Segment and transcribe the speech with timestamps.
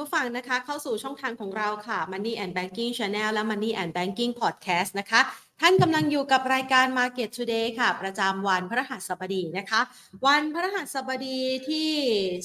[0.00, 5.20] ผู้ฟังนะคะ เข้าสู่ช่องทางของเราค่ะ Money and Banking Channel และ Money and Banking Podcast นะคะ
[5.62, 9.80] ท่านกำลังอยู่กับรายการ Market Today ค่ะ ประจำวันพฤหัสบดีนะคะ
[10.26, 11.90] วันพฤหัสบดีที่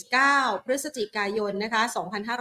[0.03, 1.81] 9 พฤศจิกายนนะคะ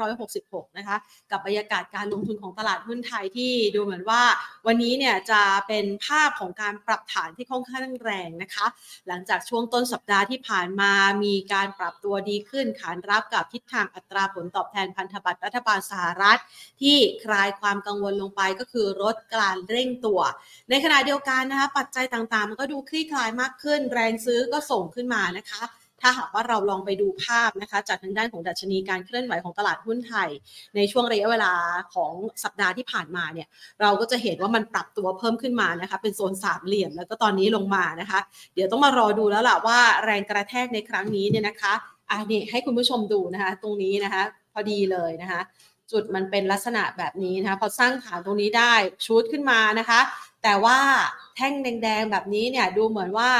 [0.08, 0.97] 2566 นะคะ
[1.30, 4.22] กับบรรยากาศการลงทุนของตลาดหุ้นไทยที่ดูเหมือนว่า
[4.67, 8.67] วันนี้เนี่ยจะเป็นภาพของการปรับฐานที่ค่อนข้างแรงนะคะ
[9.08, 10.92] หลังจากช่วงต้นสัปดาห์ที่ผ่านมา
[11.25, 16.39] มีการปรับตัวดีขึ้นขานรับกับทิศทางอัตราผลตอบแทนพันธบัตรรัฐบาลสหรัฐ
[16.83, 20.22] ที่คลายความกังวลลงไปก็คือลดการเร่งตัว
[20.70, 25.62] ในขณะเดียวกันนะคะปัจจัยต่างๆ มันก็ดูคลี่คลายมากขึ้น แรงซื้อก็ส่งขึ้นมานะคะ
[26.01, 30.29] ถ้าหากว่าเราลองไปดูภาพนะคะจากทางด้านของดัชนีการเคลื่อนไหวของตลาดหุ้นไทย
[30.77, 31.53] ในช่วงระยะเวลา
[31.95, 32.12] ของ
[32.45, 33.48] สัปดาห์ที่ผ่านมาเนี่ย
[33.81, 38.20] เราก็จะเห็นว่ามันปรับตัวเพิ่มขึ้นมานะคะเป็นโซนสามเหลี่ยมแล้วก็ตอนนี้ลงมานะคะ
[38.55, 41.73] เดี๋ยวต้องมารอดูแล้วล่ะว่าแรงกระแทกในครั้งนี้เนี่ยนะคะ
[42.11, 45.41] อะนี่ให้คุณผู้ชมดูนะคะ ตรงนี้นะคะ พอดีเลยนะคะ
[45.92, 50.01] จุดมันเป็นลักษณะแบบนี้นะคะพอสร้างฐานตรงนี้ได้ชูดขึ้นมานะคะ
[50.45, 50.78] แต่ว่า
[51.36, 53.30] แท่งแดงๆ แบบนี้เนี่ยดูเหมือนว่า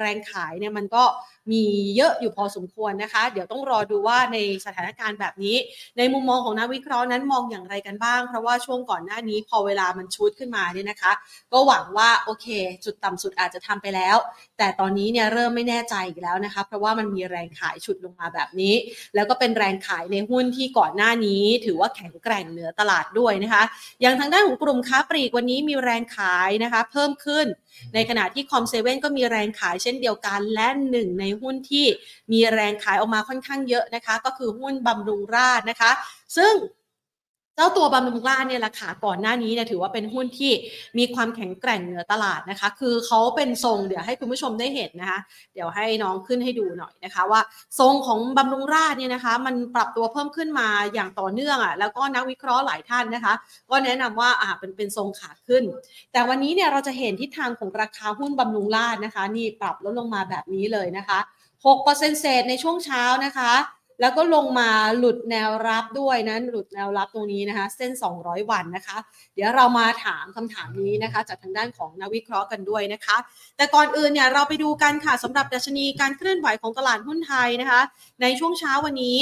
[0.00, 1.04] แรงขายเนี่ยมันก็
[1.52, 1.62] มี
[1.96, 5.56] เยอะอยู่พอสมควรนะคะ เดี๋ยวต้องรอดูว่าในสถานการณ์แบบนี้
[5.98, 11.12] ในมุมมองของนักวิเคราะห์นั้นมองอย่างไรกันบ้าง เพราะว่าช่วงก่อนหน้านี้พอเวลามันชูดขึ้นมาเนี่ยนะคะ
[11.52, 12.46] ก็หวังว่าโอเค
[12.84, 14.16] จุดต่ำสุดอาจจะทำไปแล้ว
[14.58, 18.74] แต่ตอนนี้เนี่ยเริ่มไม่แน่ใจอีกแล้วนะคะ เพราะว่ามันมีแรงขายฉุดลงมาแบบนี้
[19.14, 23.62] แล้วก็เป็นแรงขายในหุ้นที่ก่อนหน้านี้ ถือว่าแข็งแกร่งเหนือตลาดด้วยนะคะ
[24.00, 27.43] อย่างทางด้านของกลุ่มค้าปลีกวันนี้มีแรงขายนะคะ เพิ่มขึ้น
[27.94, 31.86] ในขณะที่คอมเซเว่นก็มีแรงขายเช่นเดียวกัน และหนึ่งในหุ้นที่
[32.32, 35.90] มีแรงขายออกมาค่อนข้างเยอะนะคะ ก็คือหุ้นบำรุงราษฎร์นะคะ
[36.36, 36.54] ซึ่ง
[37.56, 40.52] เจ้าตัวบำรุงราษฎร์เนี่ยราคาก่อนหน้านี้เนี่ยถือว่าเป็นหุ้นที่
[40.98, 45.20] มีความแข็งแกร่งเหนือตลาดนะคะ คือเขาเป็นทรงเดี๋ยวให้คุณผู้ชมได้เห็นนะคะ
[45.54, 47.40] เดี๋ยวให้น้องขึ้นให้ดูหน่อยนะคะ ว่า
[47.78, 53.34] ทรงของบำรุงราษฎร์เนี่ยนะคะ มันปรับตัวเพิ่มขึ้นมาอย่างต่อเนื่องอะแล้วก็นักวิเคราะห์หลายท่านนะคะ
[53.70, 55.64] ก็แนะนำว่าอ่าเป็นเป็นทรงขาขึ้น
[56.12, 61.18] แต่วันนี้เนี่ยเราจะเห็นทิศทางของราคาหุ้นบำรุงราษฎร์นะคะ นี่ปรับลดลงมาแบบนี้เลยนะคะ
[61.64, 63.52] 6%เศษในช่วงเช้านะคะ
[64.00, 68.96] แล้วก็ลงมาหลุดแนวรับด้วยนะหลุดแนวรับตรงนี้นะคะ เส้น 200 วันนะคะ
[69.34, 73.16] เดี๋ยวเรามาถามคำถามนี้นะคะ จากทางด้านของนักวิเคราะห์กันด้วยนะคะ
[73.56, 77.80] แต่ก่อนอื่นเนี่ยเราไปดูกันค่ะสำหรับดัชนีการเคลื่อนไหวของตลาดหุ้นไทยนะคะ
[78.22, 79.18] ในช่วงเช้าวันนี้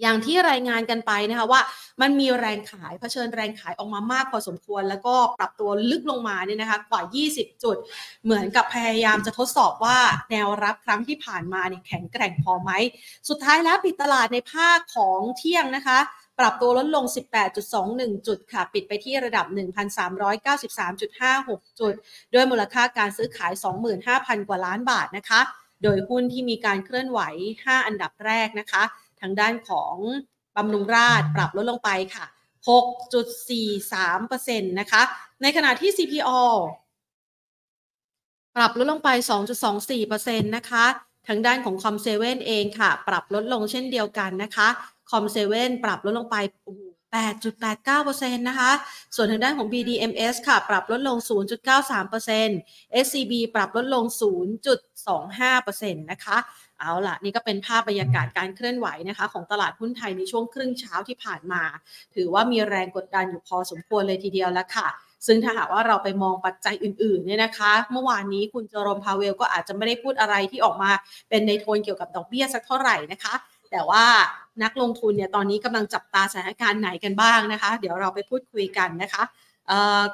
[0.00, 1.60] อย่างที่รายงานกันไปนะคะว่า
[2.00, 7.02] มันมีแรงขายเผชิญแรงขายออกมามากพอสมควร แล้วก็ปรับตัวลึกลงมาเนี่ยนะคะกว่า
[7.32, 7.76] 20 จุด
[8.24, 9.98] เหมือนกับพยายามจะทดสอบว่า
[10.30, 12.70] แนวรับครั้งที่ผ่านมาเนี่ยแข็งแกร่งพอไหม
[13.28, 15.98] สุดท้ายแล้วปิดตลาดในภาคของเที่ยงนะคะ
[16.38, 17.04] ปรับตัวลดลง
[17.66, 19.46] 18.21 จุดค่ะ ปิดไปที่ระดับ
[20.62, 21.94] 1,393.56 จุด
[22.32, 23.52] โดยมูลค่าการซื้อขาย
[24.00, 25.40] 25,000 กว่าล้านบาทนะคะ
[25.82, 27.20] โดยหุ้นที่มีการเคลื่อนไหว
[27.54, 28.82] 5 อันดับแรกนะคะ
[29.20, 29.94] ทางด้านของ
[30.56, 32.26] บำรุงราษฎร์ปรับลดลงไปค่ะ
[32.68, 35.02] 6.43%นะคะ
[35.42, 36.30] ในขณะที่ CPO
[38.56, 39.08] ปรับลดลงไป
[39.80, 40.84] 2.24%นะคะ
[41.28, 44.68] ทางด้านของคอมเซเว่นเองค่ะ ปรับลดลงเช่นเดียวกันนะคะ
[45.10, 46.36] คอมเซเว่นปรับลดลงไป
[47.12, 48.70] 8.89%นะคะ
[49.14, 51.16] ส่วนทางด้านของ BDMs ค่ะ ปรับลดลง
[51.90, 54.04] 0.93% SCB ปรับลดลง
[54.82, 56.38] 0.25%นะคะ
[56.80, 61.62] เอาละนี่ก็เป็นภาพบรรยากาศการเคลื่อนไหวนะคะ ของตลาดหุ้นไทยในช่วงครึ่งเช้าที่ผ่านมา
[62.14, 64.88] ถือว่ามีแรงกดดันอยู่พอสมควรเลยทีเดียวแล้วค่ะ
[65.26, 70.90] ซึ่งถ้าหากว่าเราไปมองปัจจัยอื่นๆเนี่ยนะคะ เมื่อวานนี้คุณเจอรมพาเวลก็อาจจะไม่ได้พูดอะไรที่ออกมา
[71.28, 73.34] เป็นในโทนเกี่ยวกับดอกเบี้ยสักเท่าไหร่นะคะ
[73.70, 74.04] แต่ว่า
[74.62, 79.22] นักลงทุนเนี่ยตอนนี้กำลังจับตาสถานการณ์ไหนกันบ้างนะคะ เดี๋ยวเราไปพูดคุยกันนะคะ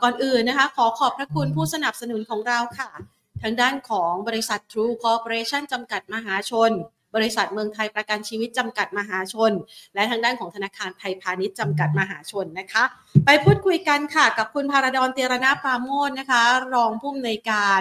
[0.03, 6.73] ก่อนอื่นนะคะ ขอขอบพระคุณผู้สนับสนุนของเราค่ะ ทางด้านของบริษัท True Corporation จำกัดมหาชน
[7.17, 9.53] บริษัทเมืองไทยประกันชีวิตจำกัดมหาชน
[9.95, 12.85] และทางด้านของธนาคารไทยพาณิชย์จำกัดมหาชนนะคะ
[13.25, 16.43] ไปพูดคุยกันค่ะกับคุณพาราดอนเตรนาปราโมทนะคะ
[16.75, 17.81] รองผู้อำนวยการ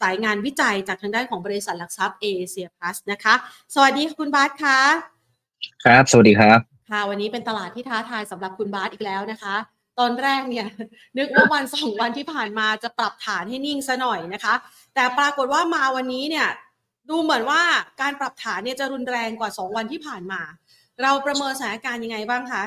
[0.00, 3.34] สายงานวิจัยจากทางด้านของบริษัทหลักทรัพย์เอเชียพลัสนะคะ
[3.74, 4.78] สวัสดีคุณบาสค่ะ
[5.84, 6.58] ครับ สวัสดีครับ
[6.90, 9.54] ค่ะ วันนี้เป็นตลาดที่ท้าทายสำหรับคุณบาสอีกแล้วนะคะ
[10.02, 10.66] ตอนแรกเนี่ย
[11.18, 14.54] นึกว่าวันสองวันที่ผ่านมาจะปรับฐานให้นิ่งซะหน่อยนะคะ
[14.94, 16.48] แต่ปรากฏว่ามาวันนี้เนี่ย
[17.10, 17.60] ดูเหมือนว่า
[18.00, 20.40] การปรับฐานเนี่ยจะรุนแรงกว่าสองวันที่ผ่านมา
[21.02, 22.64] เราประเมินสถานการณ์ยังไงบ้างคะ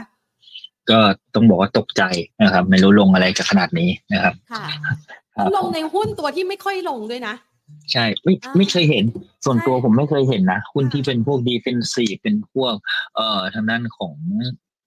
[0.89, 0.99] ก็
[1.35, 2.03] ต้องบอกว่าตกใจ
[2.41, 4.63] นะครับ ไม่รู้ลงอะไรจะขนาดนี้นะครับค่ะ
[5.55, 7.35] ลงในหุ้นตัวที่ไม่ค่อยลงด้วยนะ
[7.91, 9.05] ใช่ไม่ไม่เคยเห็น
[9.45, 12.75] ส่วนตัวผมไม่เคยเห็นนะหุ้นที่เป็นพวกดีเฟนซีเป็นพวก
[13.15, 14.13] เอ่อทางด้านของ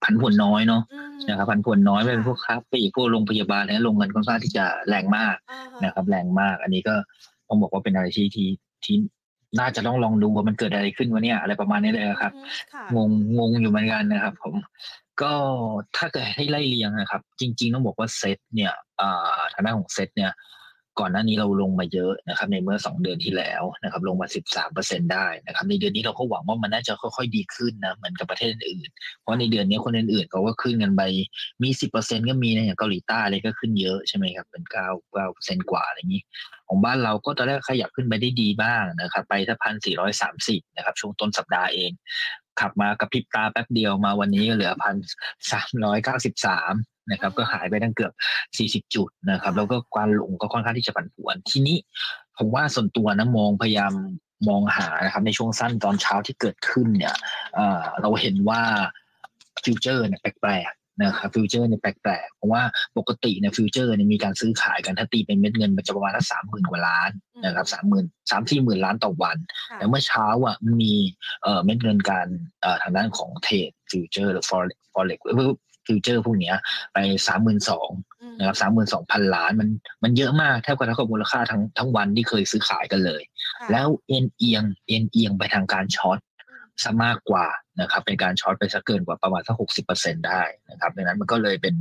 [0.04, 0.82] ผันผวนน้อยเนาะ
[1.28, 5.36] นะครับผันผวนน้อยเป็นพวกค้าปลีกพวกโรงพยาบาลเนี่ยลงกันค่อนข้างที่จะแรงมาก
[5.84, 6.94] นะครับ แรงมาก อันนี้ก็
[7.48, 8.48] ต้องบอกว่าเป็นอะไรที่ที่
[8.84, 8.96] ที่
[9.60, 14.54] น่าจะต้องลองดูว่ามันเกิดอะไรขึ้นวะเนี่ย อะไรประมาณนี้เลยครับอืมค่ะงงงงอยู่เหมือนกันนะครับ ผม
[15.22, 15.32] ก็
[15.96, 20.30] ถ้าเกิดให้ไล่เรียงนะครับ จริง ๆ ต้องบอกว่าเซตเนี่ยอ่าทางด้านของเซตเนี่ย
[21.00, 28.90] ก่อนหน้านี้เราลงมาเยอะนะครับในเมื่อสองเดือนที่แล้วนะครับลงมาสิบสามเปอร์เซ็นได้นะครับในเดือนนี้เราก็หวังว่ามันน่าจะค่อยๆดีขึ้นนะเหมือนกับประเทศอื่น
[29.20, 31.02] เพราะในเดือนนี้คนอื่นๆเขาก็ขึ้นกันไป
[31.62, 36.22] มีสิบเปอร์เซ็นก็มีนะอย่างเกาหลีใต้อะไรก็ขึ้นเยอะใช่ไหมครับเป็นเก้าเก้าเปอร์เซ็นกว่าอะไรอย่างนี้
[36.68, 41.90] ของบ้านเราก็ตอนแรกขยับขึ้นไปได้ดีบ้างนะครับไปถ้าพันสี่ร้อยสามสิบนะครับช่วงต้นสัปดาห์เอง
[42.60, 44.94] ขับมากระพริบตาแป๊บเดียวมาวันนี้ก็เหลือพัน
[45.52, 46.72] สามร้อยเก้าสิบสาม
[47.10, 48.12] นะครับก็หายไปตั้งเกือบ
[48.58, 51.76] สี่สิบจุดนะครับแล้วก็การลงก็ค่อนข้างที่จะผันผวนทีนี้
[52.38, 53.93] ผมว่าส่วนตัวนะมองพยายาม
[54.49, 57.14] มองหานะครับในช่วงสั้นตอนเช้าที่เกิดขึ้นเนี่ย
[57.55, 58.62] เอ่อเราเห็นว่า
[59.64, 62.62] ฟิวเจอร์เนี่ยแปลกๆนะครับฟิวเจอร์เนี่ยแปลกๆ เพราะว่า
[62.99, 67.10] ปกติเนี่ยฟิวเจอร์เนี่ยมีการซื้อขายกันถ้าตีเป็นเม็ดเงินมันจะประมาณสักสามหมื่นกว่าล้าน
[67.44, 69.37] นะครับสามหมื่นสามสี่หมื่นล้านต่อวัน
[69.69, 70.94] ค่ะแต่เมื่อเช้าอะมันมี
[71.43, 72.26] เอ่อเม็ดเงินการ
[72.62, 75.20] เอ่อทางด้านของเทรดฟิวเจอร์หรือ forex forex
[75.88, 76.56] ฟิวเจอร์พวกเนี้ย
[76.93, 77.90] ไปสามหมื่นสอง
[78.23, 79.69] อืมนะครับสามหมื่นสองพันล้านมัน
[80.02, 83.23] มันเยอะมากแทบกับเท่ากับมูลค่าทั้งทั้งวันที่เคยซื้อขายกันเลย
[83.55, 86.19] ค่ะแล้วเอ็นเอียงเอ็นเอียงไปทางการ short
[86.82, 87.46] ซะมากกว่า
[87.81, 91.75] นะครับเป็นการ short ไปสักเกินกว่าประมาณสักหกสิบเปอร์เซ็นต์ได้นะครับดังนั้นมันก็เลยเป็น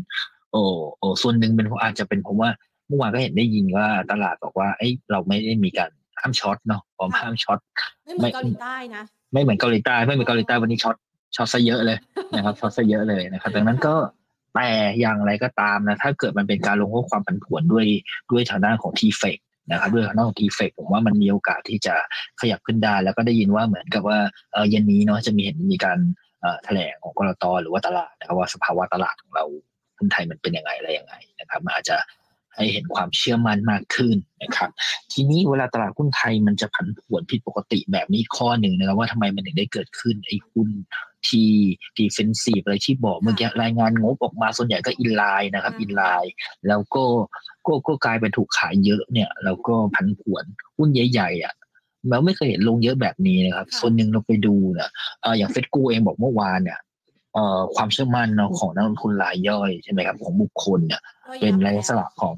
[0.51, 0.63] โอ้
[0.97, 2.49] โอ้ส่วนหนึ่งเป็นเพราะอาจจะเป็นเพราะว่า
[2.87, 7.59] เมื่อวานก็เห็นได้ยินว่าตลาดบอกว่าเอ้ยเราไม่ได้มีการห้าม short เนาะพอห้าม short
[8.05, 9.03] ไม่เหมือนเกาหลีใต้นะ
[9.33, 10.95] ไม่เหมือนเกาหลีใต้ไม่เหมือนเกาหลีใต้วันนี้ short
[11.35, 11.97] short ซะเยอะเลย
[12.35, 13.95] นะครับ short ซะเยอะเลยนะครับดังนั้นก็
[14.55, 14.69] แต่
[14.99, 17.85] อย่างไรก็ตามนะถ้าเกิดมันเป็นการลงโทษความผันผวนด้วย
[18.31, 19.37] ด้วยทางด้านของ TFEX
[19.71, 21.95] นะครับด้วยทางด้านของ TFEX ผมว่ามันมีโอกาสที่จะ
[22.41, 24.19] ขยับขึ้นได้แล้วก็ได้ยินว่าเหมือนกับว่า
[24.53, 25.99] เออเย็นนี้เนาะจะมีเห็นมีการ
[26.41, 29.45] เอ่อแถลงของกลตหรือว่าตลาดนะครับว่าสภาวะตลาดของเรา
[29.97, 31.97] หุ้นไทยมันเป็นยังไงอะไรยังไงนะครับมันอาจจะ
[32.57, 34.69] ให้เห็นความเชื่อมั่นมากขึ้นนะครับ
[35.11, 40.69] ทีนี้เวลาตลาดหุ้นไทยมันจะผันผวนผิดปกติแบบนี้ข้อหนึ่งนะครับว่าทำไมมันถึงได้เกิดขึ้นไอ้หุ้น
[41.27, 41.49] ที่
[41.97, 46.33] defensive อะไรที่บอกเมื่อกี้รายงานงบออกมาส่วนใหญ่ก็ in line นะครับอืม in line
[46.67, 47.03] แล้วก็
[47.67, 50.43] ก็ก็กลายเป็นถูกขายเยอะเนี่ยแล้วก็ผันผวน
[50.77, 51.53] หุ้นใหญ่ๆอะ
[52.09, 54.89] เราไม่เคยเห็นลงเยอะแบบนี้นะครับ ส่วนหนึ่งเราไปดูเนี่ย
[55.21, 56.79] เอ่ออย่างเฟดกูเองบอกเมื่อวานเนี่ย
[57.33, 61.01] เอ่อความเชื่อมั่นเนาะของนักลงทุนรายย่อยใช่ไหมครับของบุคคลเนี่ย
[61.41, 62.33] เป็นลักษณะของ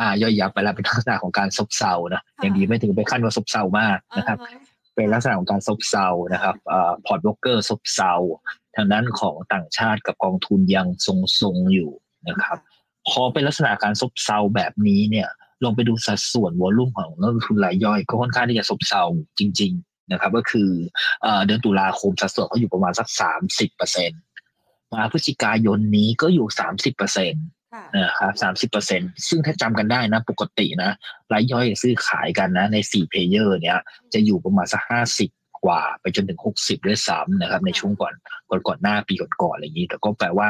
[0.00, 4.62] อ่าย่อยยับไปแล้วเป็นลักษณะของการซบเซานะอย่างดีไม่ถึงไปขั้นว่าซบเซามากนะครับอ่าฮะ
[4.94, 8.12] เป็นลักษณะของการซบเซานะครับอ่าพอร์ตบล็อกเกอร์ซบเซา
[8.76, 11.90] ทางด้านของต่างชาติกับกองทุนยังทรงๆอยู่
[12.28, 12.58] นะครับ
[13.08, 15.28] พอเป็นลักษณะการซบเซาแบบนี้เนี่ย
[15.64, 19.02] ลองไปดูสัดส่วนวอลุ่มของนักลงทุนรายย่อยก็ค่อนข้างที่จะซบเซา
[19.38, 20.70] จริง ๆนะครับ ก็คือ
[21.22, 24.10] เอ่อเดือนตุลาคมสัดส่วนเขาอยู่ประมาณสักสามสิบเปอร์เซ็น
[24.92, 27.26] มาพฤศจิกายนนี้ก็อยู่สามสิบเปอร์เซ็
[27.74, 30.90] นตค่ะนะครับสามสิบเปอร์เซ็นซึ่งถ้าจำกันได้นะ ปกตินะ
[31.32, 33.78] รายย่อยซื้อขายกันนะ ในสี่เพลเยอร์เนี่ย
[34.14, 35.30] จะอยู่ประมาณสักห้าสิบ
[35.64, 38.14] กว่าไปจนถึงหกสิบด้วยซ้ำนะครับ ในช่วงก่อน
[38.50, 40.48] ก่อนก่อนหน้าปีก่อนๆอะไรอย่างนี้ แต่ก็แปลว่า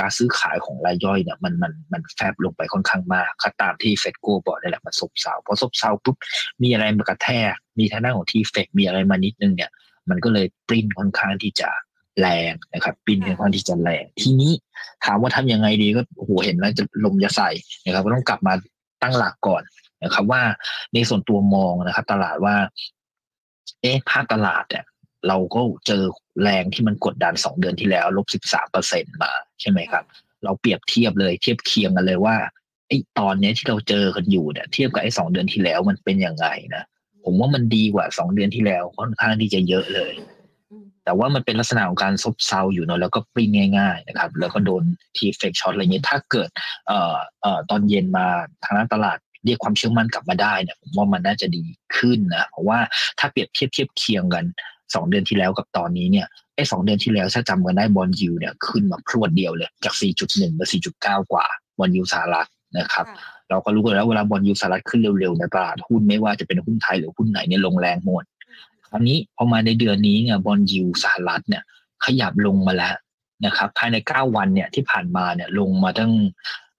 [0.00, 6.16] การซื้อขายของรายย่อยเนี่ยมันมันมันแฟบลงไปค่อนข้างมากก็ตามที่เฟดโก้บอกนี่แหละมันซบเซาพอซบเซาปุ๊บ
[6.62, 9.70] มีอะไรมากระแทกมีทางด้านของทีเฟกมีอะไรมานิดนึงเนี่ย
[10.10, 11.68] มันก็เลยปริ้นค่อนข้างที่จะ
[12.20, 14.52] แรงนะครับปริ้นค่อนข้างที่จะแรงทีนี้
[15.04, 17.50] ถามว่าทำยังไงดีก็โอ้โหเห็นแล้วจะลมจะใส่
[17.84, 18.54] นะครับ ก็ต้องกลับมา
[19.02, 19.62] ตั้งหลักก่อน
[20.04, 20.42] นะครับ ว่า
[20.94, 22.56] ในส่วนตัวมองนะครับ ตลาดว่า
[23.82, 24.84] เอ๊ะภาคตลาดเนี่ย
[25.28, 26.02] เราก็เจอ
[26.42, 30.04] แรงที่มันกดดันสองเดือนที่แล้วลบสิบสามเปอร์เซ็นต์มาใช่ไหมครับ
[30.44, 32.36] เราเปรียบเทียบเลยเทียบเคียงกันเลยว่า
[32.88, 36.84] ไอ้ตอนเนี้ยที่เราเจอกันอยู่เนี่ยเทียบกับไอ้สองเดือนที่แล้วมันเป็นยังไงนะ
[37.24, 40.37] ผมว่ามันดีกว่าสองเดือนที่แล้วค่อนข้างที่จะเยอะเลยอืม
[41.08, 44.82] แต่ว่ามันเป็นลักษณะของการซบเซาอยู่เนอะแล้วก็ปริ้งง่าย ๆ นะครับ แล้วก็โดน
[45.16, 46.48] TFEX short อะไรเงี้ยถ้าเกิด
[46.86, 48.26] เอ่อเอ่อตอนเย็นมา
[48.64, 51.64] ทางด้านตลาดเรียกความเชื่อมั่นกลับมาได้เนี่ยผมว่ามันน่าจะดี
[51.96, 52.78] ขึ้นนะเพราะว่า
[53.18, 54.44] ถ้าเปรียบเทียบเทียบเคียงกัน
[54.94, 59.94] สองเดือนที่แล้วกับตอนนี้เนี่ยไอ้สองเดือนที่แล้วถ้าจำกันได้ bond yield เนี่ยขึ้นมาพรวดเดียวเลยจาก
[60.28, 60.66] 4.1มา
[60.98, 61.44] 4.9 กว่า
[61.78, 62.48] bond yield สหรัฐ
[62.78, 68.24] นะครับค่ะเราก็รู้กันแล้วเวลา bond yield สหรัฐขึ้นเร็วๆในตลาดหุ้นไม่ว่าจะเป็นหุ้นไทยหรือหุ้นไหนเนี่ยลงแรงหมด
[68.90, 71.62] คราวนี้พอมาในเดือนนี้เนี่ย bond yield สหรัฐเนี่ย
[72.04, 72.94] ขยับลงมาแล้ว
[73.46, 76.12] นะครับภายในเก้าวันเนี่ยที่ผ่านมาเนี่ยลงมาตั้ง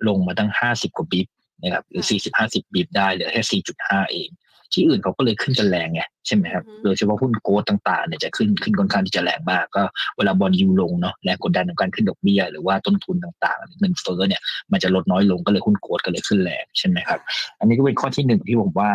[0.08, 1.28] ลงมาตั้งห้าสิบกว่าบิป
[1.64, 4.30] นะครับหรือสี่สิบห้าสิบบิปได้เหลือแค่สี่จุดห้าเอง
[4.74, 9.84] ที่อื่นเขาก็เลยขึ้นกันแรงไงใช่ไหมครับอือฮึโดยเฉพาะหุ้นโกลด์ต่างๆเนี่ยจะขึ้นขึ้นค่อนข้างที่จะแรงมาก ก็
[10.18, 17.20] เวลาบอลยูลงเนาะแรงกดดันของการขึ้นดอกเบี้ยหรือว่าต้นทุนต่างๆเงินเฟ้อเนี่ยมันจะลดน้อยลงก็เลยหุ้นโกลด์ก็เลยขึ้นแรงใช่ไหมครับ
[17.60, 18.92] อันนี้ก็เป็นข้อที่หนึ่งที่ผมว่า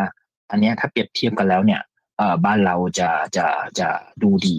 [0.51, 1.94] อันเนี้ยถ้าเปรียบเทียบกันแล้วเนี่ยเอ่อ
[2.45, 3.47] บ้านเราจะจะ
[3.79, 3.87] จะ
[4.23, 4.57] ดูดี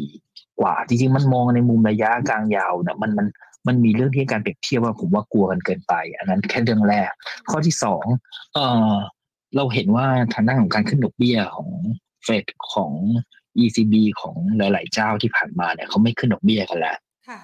[0.60, 3.26] กว่าจริงๆมันมองในมุมระยะกลางยาวนะมันมัน
[3.66, 7.10] มันมีเรื่องที่การเปรียบเทียบว่าผมว่ากลัวกันเกินไป อันนั้นแค่เรื่องแรก
[7.50, 8.04] ข้อที่สอง
[8.54, 8.58] เอ
[8.92, 8.94] อ
[9.56, 11.68] เราเห็นว่าทางด้านของการขึ้นดอกเบี้ยของ
[12.24, 12.92] เฟดของ
[13.62, 16.96] ECB ของหลาย ๆ เจ้าที่ผ่านมาเนี่ยเขาไม่ขึ้นดอกเบี้ยกันแล้ว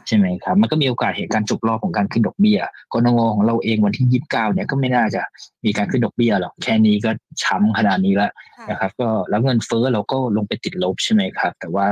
[0.06, 2.58] ใช่ไหมครับ มันก็มีโอกาสเห็นการจบรอบของการขึ้นดอกเบี้ย
[2.92, 5.22] กนงของเราเองวันที่29เนี่ยก็ไม่น่าจะ
[5.64, 7.10] มีการขึ้นดอกเบี้ยหรอกแค่นี้ก็
[7.42, 11.86] ช้ำขนาดนี้แล้วค่ะนะครับ ก็แล้วเงินเฟ้อเราก็ลงไปติดลบใช่ไหมครับ แต่ว่า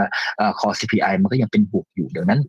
[0.58, 2.40] คอ CPI มันก็ยังเป็นบวกอยู่ดังนั้น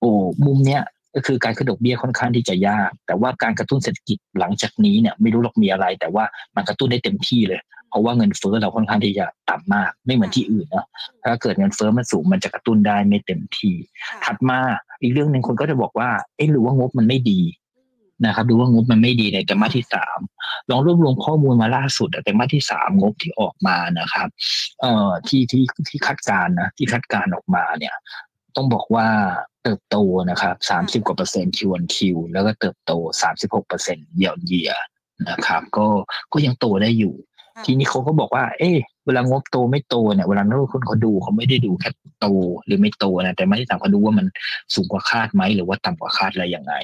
[0.00, 0.10] โอ้
[0.46, 0.82] มุมเนี้ย
[1.14, 6.24] ก็คือการขึ้นดอกเบี้ยค่อนข้างที่จะยาก แต่ว่าการกระตุ้นเศรษฐกิจหลังจากนี้เนี่ยไม่รู้หรอกมีอะไร แต่ว่า
[6.56, 7.60] มันกระตุ้นได้เต็มที่เลย
[7.90, 10.86] เพราะว่าเงินเฟ้อเราค่อนข้างที่จะต่ำมาก ไม่เหมือนที่อื่นนะ
[11.24, 13.74] ถ้าเกิดเงินเฟ้อมันสูงมันจะกระตุ้นได้ไม่เต็มที่
[14.08, 14.60] ค่ะถัดมา
[15.02, 17.40] อีกเรื่องหนึ่งคนก็จะบอกว่า เอ๊ะหรือว่างบมันไม่ดี
[18.26, 20.18] นะครับดูว่างบมันไม่ดีในไตรมาสที่สาม
[20.70, 24.28] ลองรวบรวมข้อมูลมาล่าสุดอะไตรมาสที่สามงบที่ออกมานะครับ
[24.80, 27.94] เอ่อที่ที่ที่คาดการณ์นะที่คาดการณ์ออกมาเนี่ย
[28.56, 29.08] ต้องบอกว่า
[29.62, 29.96] เติบโต
[30.30, 31.96] นะครับสามสิบกว่าเปอร์เซ็นต์ Q on Q
[32.32, 34.72] แล้วก็เติบโตสามสิบหกเปอร์เซ็นต์เยียร์เยีย
[35.28, 35.86] นะครับ ก็
[36.32, 37.14] ก็ยังโตได้อยู่
[37.54, 42.26] ค่ะทีนี้เขาก็บอกว่า เอ๊ะ เวลางบโตไม่โตเนี่ยเวลานักลงทุนเขาดูเขาไม่ได้ดูแค่โต
[42.66, 44.26] หรือไม่โตนะแต่ไม่ได้ตามเขาดูว่ามัน
[44.74, 46.74] สูงกว่าคาดไหมหรือว่าต่ำกว่าคาดอะไรยังไง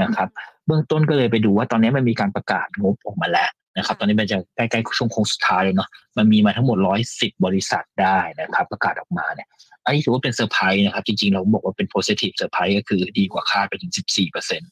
[0.00, 0.28] นะครับ
[0.66, 9.48] เบื้องต้นก็เลยไปดูว่าตอนนี้มันมีการประกาศงบออกมาแล้วนะครับ ตอนนี้มันจะใกล้ๆช่วงโค้งสุดท้ายเลยเนาะมันมีมาทั้งหมดร้อยสิบบริษัทได้นะครับ ประกาศออกมาเนี่ย
[9.84, 14.70] อันนี้ถือว่าเป็นเซอร์ไพรส์นะครับ จริงๆ เราบอกว่าเป็น positive เซอร์ไพรส์ก็คือดีกว่าคาดไปถึง14เปอร์เซ็นต์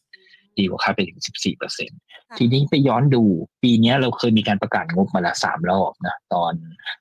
[0.60, 1.90] ดีกว่าคาดไปถึง 14เปอร์เซ็นต์
[2.28, 3.22] ค่ะทีนี้ไปย้อนดู
[3.62, 6.52] ปีเนี้ยเราเคยมีการประกาศงบมาแล้วสามรอบนะตอน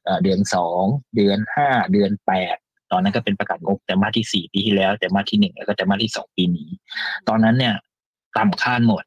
[0.04, 0.84] เอ่อเดือนสอง
[1.16, 2.56] เดือนห้าเดือนแปด
[2.92, 6.70] ตอนนั้นก็เป็นประกาศงบไตรมาสที่สี่ปีที่แล้ว ไตรมาสที่หนึ่งแล้วก็ไตรมาสที่สองปีนี้
[7.28, 7.76] ตอนนั้นเนี่ย
[8.38, 9.04] ต่ำคาดหมด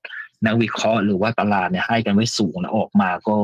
[0.46, 3.36] นักวิเคราะห์หรือว่าตลาดเนี่ยให้กันไว้สูงแล้วออกมาก็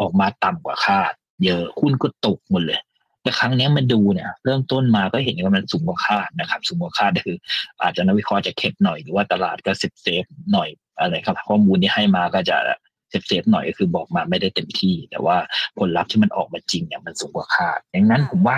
[0.00, 1.12] ออกมาต่ำกว่าคาด
[1.44, 2.80] เยอะหุ้นก็ตกหมดเลย
[3.22, 7.36] แต่ครั้งนี้มันดูเนี่ย เริ่มต้นมาก็เห็นว่ามันสูงกว่าคาดนะครับ สูงกว่าคาดคือ
[7.82, 10.68] อาจจะนักวิเคราะห์จะเข็ดหน่อยหรือว่าตลาดก็ safe safe หน่อย
[11.00, 12.56] อะไรครับข้อมูลที่ให้มาก็จะ
[13.08, 15.36] safe safe หน่อยก็คือบอกมาไม่ได้เต็มที่ แต่ว่า
[15.78, 18.56] ผลลัพธ์ที่มันออกมาจริงเนี่ยมันสูงกว่าคาดดังนั้นผมว่า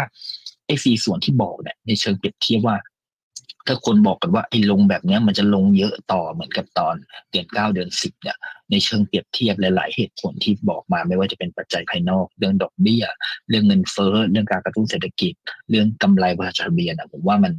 [0.66, 2.76] ไอ้สี่ส่วนที่บอกเนี่ยในเชิงเปรียบเทียบว่า
[3.66, 6.94] ถ้าคนบอกกันว่าไอ้ลงแบบนี้มันจะลงเยอะต่อเหมือนกับตอน
[7.30, 8.37] เดือนเก้าเดือนสิบเนี่ย
[8.71, 13.04] ในเชิงเปรียบเทียบหลาย ๆ เหตุผลที่บอกมาไม่ว่าจะเป็นปัจจัยภายนอกเรื่องดอกเบี้ย
[13.49, 15.33] เรื่องเงินเฟ้อเรื่องการกระตุ้นเศรษฐกิจ
[15.71, 17.52] เรื่องกำไรบริษัททะเบียนอะผมว่ามัน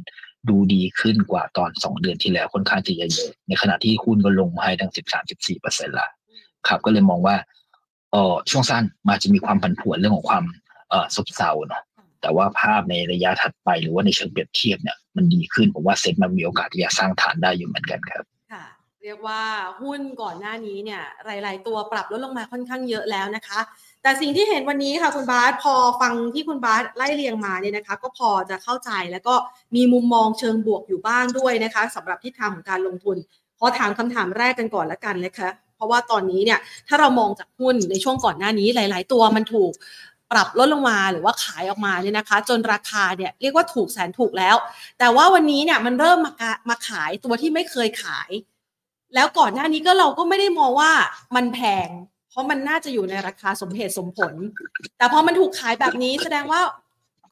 [0.48, 3.10] ดูดีขึ้นกว่าตอนสองเดือนที่แล้วค่อนข้างจะเยอะ
[3.48, 6.08] ในขณะที่หุ้นก็ลงมาให้ตั้งสิบสามสิบสี่เปอร์เซ็นต์ละ
[6.68, 7.36] ครับ ก็เลยมองว่า
[8.12, 10.44] เออช่วงสั้นมาจะมีความผันผวนเรื่องของความ
[10.90, 11.82] เออซบเซาเนาะ
[12.26, 18.64] แต่ว่าภาพในระยะถัดไปหรือว่าในเชิงเปรียบเทียบเนี่ยมันดีขึ้นผมว่าเซ็ตมันมีโอกาสที่จะสร้างฐานได้อยู่เหมือนกันครับค่ะ
[19.02, 19.42] เรียกว่า
[19.82, 23.60] หุ้นก่อนหน้านี้เนี่ยหลาย ๆ ตัวปรับลดลงมาค่อนข้างเยอะแล้วนะคะ
[24.02, 29.34] แต่สิ่งที่เห็นวันนี้ค่ะคุณบาสพอฟังที่คุณบาสไล่เรียงมาเนี่ยนะคะ ก็พอจะเข้าใจแล้วก็
[29.76, 33.16] มีมุมมองเชิงบวกอยู่บ้างด้วยนะคะสำหรับทิศทางของการลงทุน
[33.58, 39.72] ขอถามคำถามแรกกันก่อนละกันเลยค่ะเพราะว่าตอนนี้เนี่ยถ้าเรามองจากหุ้นในช่วงก่อนหน้านี้หลาย ๆ ตัวมันถูก
[40.32, 44.56] ปรับลดลงมาหรือว่าขายออกมาเนี่ยนะคะ จนราคาเนี่ยเรียกว่าถูกแสนถูกแล้ว
[44.98, 46.32] แต่ว่าวันนี้เนี่ยมันเริ่มมา
[46.68, 48.30] มาขายตัวที่ไม่เคยขาย
[49.14, 50.92] แล้วก่อนหน้านี้ก็เราก็ไม่ได้มองว่า
[51.36, 51.88] มันแพง
[52.30, 54.34] เพราะมันน่าจะอยู่ในราคาสมเหตุสมผล
[54.98, 56.60] แต่พอมันถูกขายแบบนี้แสดงว่า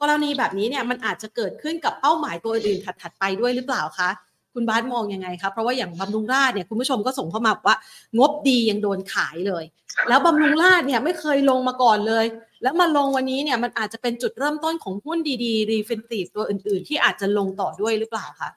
[0.01, 4.11] กรณีแบบนี้เนี่ยมันอาจจะเกิดขึ้นกับเป้าหมายตัวอื่นถัดๆไปด้วยหรือเปล่าคะ
[4.55, 7.77] คุณบาสมองยังไงคะเพราะว่าอย่างบำรุงราษฎร์เนี่ยคุณผู้ชมก็ส่งเข้ามาบอกว่า
[8.19, 9.65] งบดียังโดนขายเลย
[10.09, 12.25] แล้วบำรุงราษฎร์เนี่ยไม่เคยลงมาก่อนเลย
[12.63, 18.51] แล้วมาลงวันนี้เนี่ยมันอาจจะเป็นจุดเริ่มต้นของหุ้นดีๆรีเฟนตีฟตัวอื่น ๆ ที่อาจจะลงต่อด้วยหรือเปล่าคะ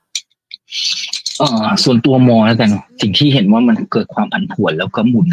[1.39, 2.69] เออส่วนตัวมองแล้วกัน
[3.01, 5.27] สิ่งที่เห็นว่ามันเกิดความผันผวนแล้วก็หมุน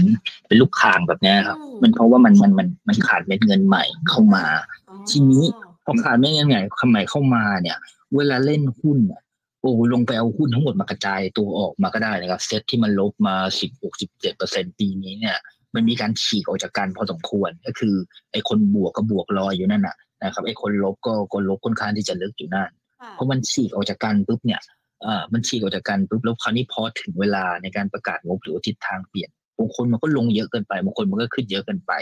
[0.47, 4.45] เป็นลูกคางแบบเนี้ยครับอืมมันเพราะว่ามันมันมันมันขาดเม็ดเงินใหม่เข้ามา
[4.89, 5.45] อ๋อทีนี้
[5.85, 7.79] พอขาดเม็ดเงินใหม่ใหม่เข้ามาเนี่ย
[8.17, 9.23] เวลาเล่นหุ้นอะ
[9.65, 15.37] โอ้ลงไปเอาหุ้นทั้งหมดมากระจายตัวออกมาก็ได้นะครับ เซ็ตที่มันลบมาสิบหกสิบเจ็ดเปอร์เซ็นปีนี้เนี่ย
[15.75, 17.95] มันมีการฉีกออกจากกันพอสมควรก็คือ
[18.33, 24.61] ไอ้คนบวกก็บวกลอยอยู่นั่นน่ะนะครับไอ้คนลบก็ก็ลบค่อนข้างที่จะลึกอยู่นั่นค่ะเพราะมันฉีกออกจากกันปุ๊บเนี่ย
[25.03, 31.93] เอ่อมันฉีกออกจากกันปุ๊บแล้วคราวนี้พอถึงเวลาในการประกาศงบหรือว่าทิศทางเปลี่ยนบางคนมันก็ลงเยอะเกินไปบางคนมันก็ขึ้นเยอะเกินไป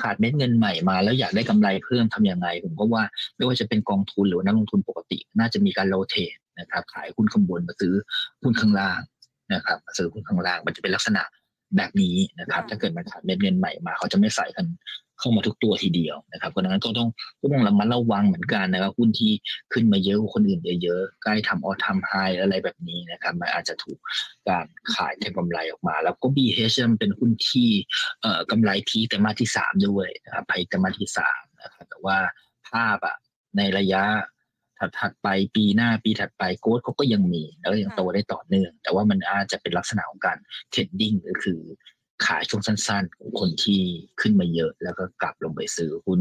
[0.00, 3.02] ขาดเม็ดเงินใหม่มา แล้วอยากได้กำไรเพิ่มทำยังไง ผมก็ว่า
[3.36, 7.94] ไม่ว่าจะเป็นกองทุนหรือว่านักลงทุนปกติ น่าจะมีการโรเทต นะครับ ขายหุ้นข้างบนมาซื้อ
[8.42, 9.00] หุ้นข้างล่าง
[9.54, 11.22] นะครับมาซื้อหุ้นข้างล่างมันจะเป็นลักษณะ
[11.76, 14.66] แบบนี้นะครับ ถ้าเกิดมันขาดเม็ดเงินใหม่มาเขาจะไม่ใส่กัน
[15.18, 17.08] เข้ามาทุกตัวทีเดียวนะครับเพราะฉะนั้นก็ต้อง
[17.40, 19.32] ก็ต้องระมัดระวังเหมือนกันนะครับหุ้นที่
[19.72, 23.98] ขึ้นมาเยอะกว่าคนอื่นเยอะๆใกล้ทำออทำไฮอะไรแบบนี้นะครับ มันอาจจะถูก
[24.48, 27.68] การขายเทกำไรออกมา แล้วก็ BH มันเป็นหุ้นที่
[28.20, 32.18] เอ่อกำไรพีคแต่มาสที่สามด้วยนะครับไปแต่มาสที่สามนะครับแต่ว่า
[32.68, 33.16] ภาพอะ
[33.56, 34.04] ในระยะ
[34.98, 40.38] ถัดๆไปปีหน้าปีถัดไปโค้ดเขาก็ยังมี แล้วก็ยังค่ะโตได้ต่อเนื่อง แต่ว่ามันอาจจะเป็นลักษณะของการ
[40.70, 41.60] เทรดดิ้งก็คือ
[42.26, 43.80] ขายช่วงสั้นๆของคนที่
[44.20, 46.20] ขึ้นมาเยอะ แล้วก็กลับลงไปซื้อหุ้น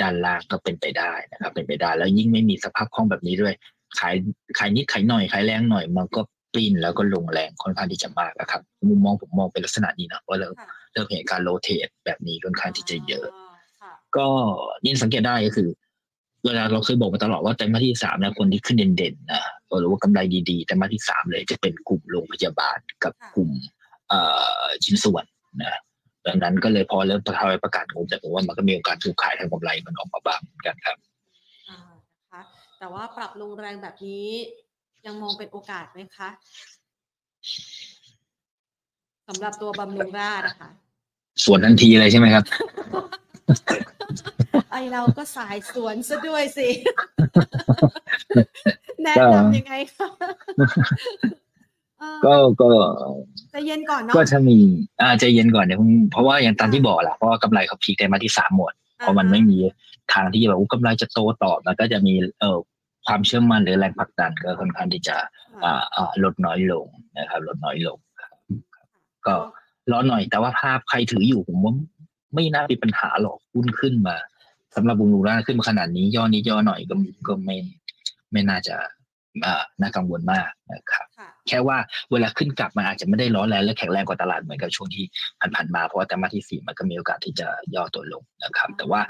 [0.00, 3.54] ด้านล่างก็เป็นไปได้นะครับ เป็นไปได้ แล้วยิ่งไม่มีสภาพคล่องแบบนี้ด้วย
[3.98, 4.14] ขาย
[4.58, 6.20] ขายนิดขายหน่อยขายแรงหน่อยมันก็
[6.52, 13.26] ปริ้นแล้วก็ลงแรงค่อนข้างที่จะมากนะครับมุมมองผมมองเป็นลักษณะนี้นะว่าเริ่มค่ะเริ่มเห็นการโรเตทแบบนี้ค่อนข้างที่จะเยอะ
[13.82, 14.26] ค่ะก็
[14.82, 15.68] นี่สังเกตได้ก็คือ
[16.44, 19.42] เวลาเราเคยบอกมาตลอดว่าไตรมาสที่สามนะคนที่ขึ้นเด่นๆนะ
[19.80, 20.20] หรือว่ากำไร
[20.50, 23.50] ดีๆไตรมาสที่สามเลยจะเป็นกลุ่มโรงพยาบาลกับค่ะกลุ่ม
[24.08, 24.20] เอ่
[24.62, 25.24] อชิ้นส่วน
[25.62, 25.78] นะ
[26.26, 30.96] ดังนั้นก็เลยพอเริ่มประทายประกาศงบแต่ผมว่ามันก็มีโอกาสถูกขายทางกำไรมันออกมาบ้างเหมือนกันครับ
[31.68, 31.78] อ่า
[32.18, 32.42] นะคะ
[32.78, 34.28] แต่ว่าปรับลงแรงแบบนี้
[35.06, 36.28] ยังมองเป็นโอกาสไหมคะ
[39.28, 40.70] สำหรับตัวบำรุงราษฎร์นะคะ
[41.44, 42.44] ส่วนทันทีเลยใช่ไหมครับ
[44.70, 46.68] ไอเราก็สายสวนซะด้วยสิ
[49.02, 50.08] แนะก็นำยังไงคะ
[51.98, 52.68] เออก็ก็
[53.50, 54.58] ใจะเย็นก่อนเนาะก็จะมี
[55.00, 59.58] อ่าใจเย็นก่อนเดี๋ยวผมเพราะว่าอย่างตามที่บอกแหละเพราะว่ากำไรเขาพีคไตรมาสที่สามหมดเพราะมันไม่มี
[60.12, 62.58] ทางที่จะแบบว่ากำไรจะโตต่อมันก็จะมีเอ่อ
[63.06, 65.16] ความเชื่อมั่นหรือแรงผลักดันก็ค่อนข้างที่จะ
[65.64, 66.86] อ่าอ่าลดน้อยลง
[67.18, 68.32] นะครับ ลดน้อยลงครับ
[69.26, 69.34] ก็
[69.90, 71.74] รอหน่อยแต่ว่าภาพใครถืออยู่ผมว่า
[72.34, 74.16] ไม่น่ามีปัญหาหรอกหุ้นขึ้นมา
[74.74, 76.94] สำหรับบุญรูร่าขึ้นมาขนาดนี้ย่อนี้ย่อหน่อยก็
[77.28, 77.56] ก็ไม่
[78.32, 78.76] ไม่น่าจะ
[79.44, 81.76] อ่าน่ากังวลมากนะครับค่ะแค่ว่า
[82.12, 85.04] เวลาขึ้นกลับมันอาจจะไม่ได้ร้อนแรงและแข็งแรงกว่าตลาดเหมือนกับช่วงที่
[85.54, 89.00] ผ่านๆมาเพราะว่าแต่มาที่สี่มันก็มีโอกาสที่จะย่อตัวลงนะครับ แต่ว่า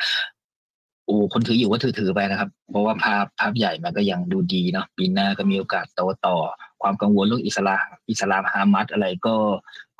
[1.07, 6.37] โอ้คนถืออยู่ก็ถือถือไปนะครับ เพราะว่าภาพภาพใหญ่มันก็ยังดูดีเนาะปีหน้าก็มีโอกาสโตต่อ
[6.83, 9.37] ความกังวลเรื่องอิสลามอิสลามฮามัสอะไรก็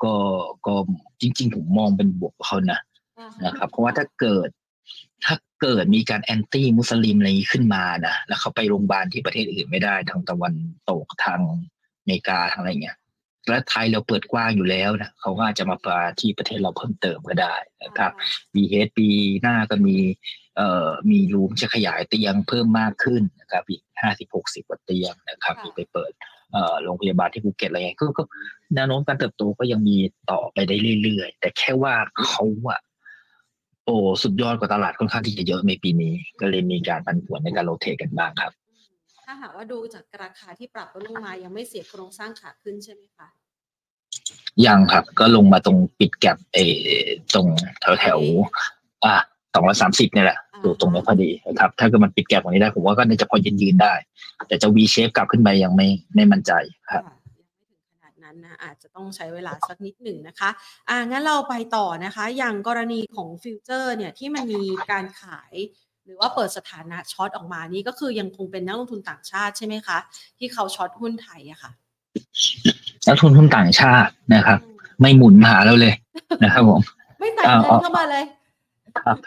[0.03, 0.13] ก็
[0.67, 0.73] ก็
[1.21, 2.79] จริง ๆ ผมมองเป็นบวกกับเขานะ
[3.45, 4.49] นะครับ เพราะว่าถ้าเกิด
[5.25, 10.53] ถ้าเกิดมีการแอนตี้มุสลิมอะไรอย่างนี้ขึ้นมานะแล้วเขาไปโรงพยาบาลที่ประเทศอื่นไม่ได้ทางตะวัน
[10.89, 11.39] ตกทาง
[12.01, 12.97] อเมริกาทางอะไรเงี้ย
[13.49, 18.11] แล้วไทยเราเปิดกว้างอยู่แล้วนะเขาก็อาจจะมาปาที่ประเทศเราเพิ่มเติมก็ได้นะครับ
[18.53, 19.07] BH ปี
[19.41, 19.97] หน้าก็มี
[20.57, 26.11] เอ่อมีรูมจะขยายเตียงเพิ่มมากขึ้นนะครับอีกห้าสิบหกสิบกว่าเตียงนะครับค่ะมีไปเปิด
[26.51, 28.23] เอ่อโรงพยาบาลที่ภูเก็ตอะไรเงี้ยก็ก็
[28.75, 29.97] แนวโน้มการเติบโตก็ยังมี
[30.31, 31.93] ต่อไปได้เรื่อยๆ แต่แค่ว่า
[32.25, 32.79] เขาอะ
[33.85, 38.51] โอ้สุดยอดกว่าตลาดค่อนข้างที่จะเยอะในปีนี้ ก็เลยมีการผันผวนในการโรเทตกันบ้างครับ
[39.25, 43.27] ถ้าหากว่าดูจากราคาที่ปรับลดลงมายังไม่เสียโครงสร้างขาขึ้นใช่ไหมคะ
[44.65, 47.47] ยังครับ ก็ลงมาตรงปิดแก็บเออตรง
[47.81, 49.15] แถวแถวๆอะ
[49.53, 53.93] สองร้อยสามสิบเนี่ยแหละอ่าอยู่ตรงนี้พอดีนะครับ ถ้าเกิดมันปิดแก็บตรงนี้ได้ผมว่าก็น่าจะพอยืนยืนๆได้
[54.47, 56.51] แต่จะ V shape กลับขึ้นไปยังไม่ไม่มั่นใจ
[56.91, 57.03] ครับ
[58.43, 60.49] นาดนั้นนะอาจจะต้องใช้เวลาสักนิดหนึ่งนะคะ
[60.89, 65.53] อ่างั้นเราไปต่อนะคะ อย่างกรณีของฟิวเจอร์เนี่ยที่มันมีการขาย
[66.05, 69.97] หรือว่าเปิดสถานะ short ออกมานี่ก็คือยังคงเป็นนักลงทุนต่างชาติใช่ไหมคะ
[70.37, 71.71] ที่เขา short หุ้นไทยอะค่ะ
[73.07, 75.93] นักทุนทุนต่างชาตินะครับอืมไม่หมุนมาหาเราเลย
[76.43, 76.81] นะครับผม
[77.19, 78.25] ไม่ใส่อ่าเงินเข้ามาเลย
[79.05, 79.17] ครับ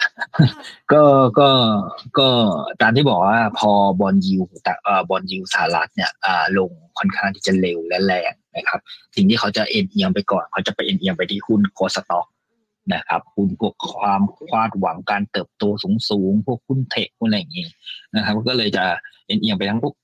[0.92, 1.02] ก็
[1.38, 1.50] ก็
[2.18, 2.28] ก็
[2.80, 8.80] ตามที่บอกว่าพอ bond yield แต่เอ่อ bond yield สหรัฐเนี่ยอ่าลงค่อนข้างที่จะเร็วและแรงนะครับ
[9.16, 12.26] สิ่งที่เขาจะเอ็นเอียงไปก่อน เขาจะไปเอ็นเอียงไปที่หุ้น growth stock
[12.94, 17.68] นะครับหุ้นพวกความคาดหวังการเติบโตสูงสูงๆพวกหุ้นเทคหุ้นอะไรอย่างนี้ย
[18.14, 18.84] นะครับ ก็เลยจะ
[19.26, 19.94] เอ็นเอียงไปทั้งพวก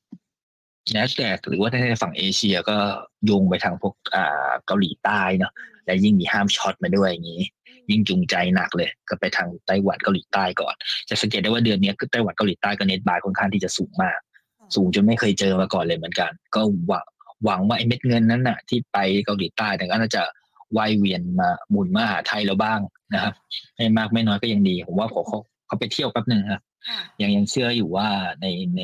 [0.94, 2.76] n a s d a q หรือว่าในฝั่งเอเชียก็
[3.24, 5.52] โยงไปทางพวกอ่าเกาหลีใต้เนาะ
[5.87, 7.42] และยิ่งมีห้ามช็อตมาด้วยอย่างนี้
[7.90, 10.74] ยิ่งจูงใจหนักเลย ก็ไปทางไต้หวันเกาหลีใต้ก่อน
[11.09, 14.18] จะสังเกตได้ว่าเดือนนี้คือไต้หวันเกาหลีใต้ก็เน็ตบายค่อนข้างที่จะสูงมาก
[14.74, 17.07] สูงจนไม่เคยเจอมาก่อนเลยเหมือนกัน ก็หวัง
[17.44, 20.23] หวังว่าไอ้เม็ดเงินนั้นน่ะ ที่ไปเกาหลีใต้แต่ก็น่าจะ
[20.77, 22.81] ว่ายเวียนมาหมุนมาหาไทยเราบ้าง
[23.14, 23.35] นะครับ
[23.77, 28.09] ไม่มากไม่น้อยก็ยังดี ผมว่าผมเขาเขาไปเที่ยวแป๊บหนึ่งครับค่ะยังยังเชื่ออยู่ว่า
[28.40, 28.83] ในใน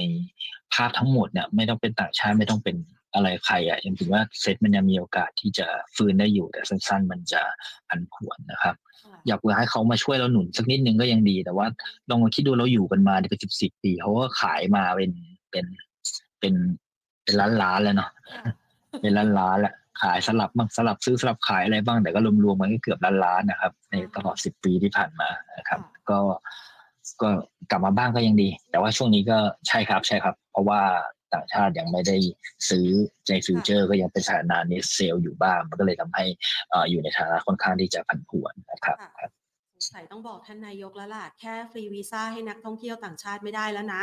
[0.75, 2.77] ภาพทั้งหมดเนี่ยไม่ต้องเป็นต่างชาติไม่ต้องเป็น
[3.15, 7.43] อะไรใครอะยังถือว่าเซ็ตมันยังมีโอกาสที่จะฟื้นได้อยู่แต่สั้น ๆ มันจะ
[7.89, 11.67] ผันผวนนะครับค่ะอยากเผื่อให้เขามาช่วยเราหนุนสักนิดนึงก็ยังดี แต่ว่า
[12.09, 15.13] ลองมาคิดดูเราอยู่กันมาเนี่ยเป็นสิบสิบปีเขาก็ขายมาเป็น
[15.51, 15.65] เป็น
[16.41, 16.55] เป็น
[17.31, 18.45] เป็นล้านล้านๆแล้วเนาะค่ะ
[19.01, 26.19] เป็นล้านล้านๆแหละขายสลับบ้างสลับซื้อสลับขายอะไรบ้างแต่ก็รวมๆมันก็เกือบล้านล้านๆนะครับ ในตลอดสิบปีที่ผ่านมานะครับ ก็
[27.23, 27.29] ก็
[27.71, 29.39] กลับมาบ้างก็ยังดี แต่ว่าช่วงนี้ก็
[29.69, 30.81] ใช่ครับใช่ครับ เพราะว่า
[31.35, 32.17] ต่างชาติยังไม่ได้
[32.69, 32.87] ซื้อ
[33.29, 36.25] ในฟิวเจอร์ ก็ยังเป็นสถานะ net sell อยู่บ้าง มันก็เลยทำให้
[36.71, 39.29] เอ่ออยู่ในฐานะค่อนข้างที่จะผันผวนนะครับค่ะ
[39.75, 44.03] สงสัยต้องบอกท่านนายกแล้วล่ะแค่ฟรีวีซ่าให้นักท่องเที่ยวต่างชาติไม่ได้แล้วนะ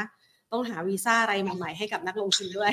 [0.51, 2.71] ต้องหาวีซ่าอะไรใหม่ๆให้กับนักลงทุนด้วย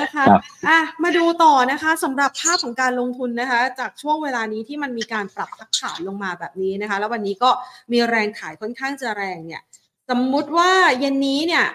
[0.00, 7.50] นะคะครับอะมาดูต่อนะคะสำหรับภาพของการลงทุนนะคะ จากช่วงเวลานี้ที่มันมีการปรับพักฐานลงมาแบบนี้นะคะ แล้ววันนี้ก็
[7.92, 9.62] มีแรงขายค่อนข้างจะแรงเนี่ย
[10.10, 11.66] สมมุติว่าเย็นนี้เนี่ย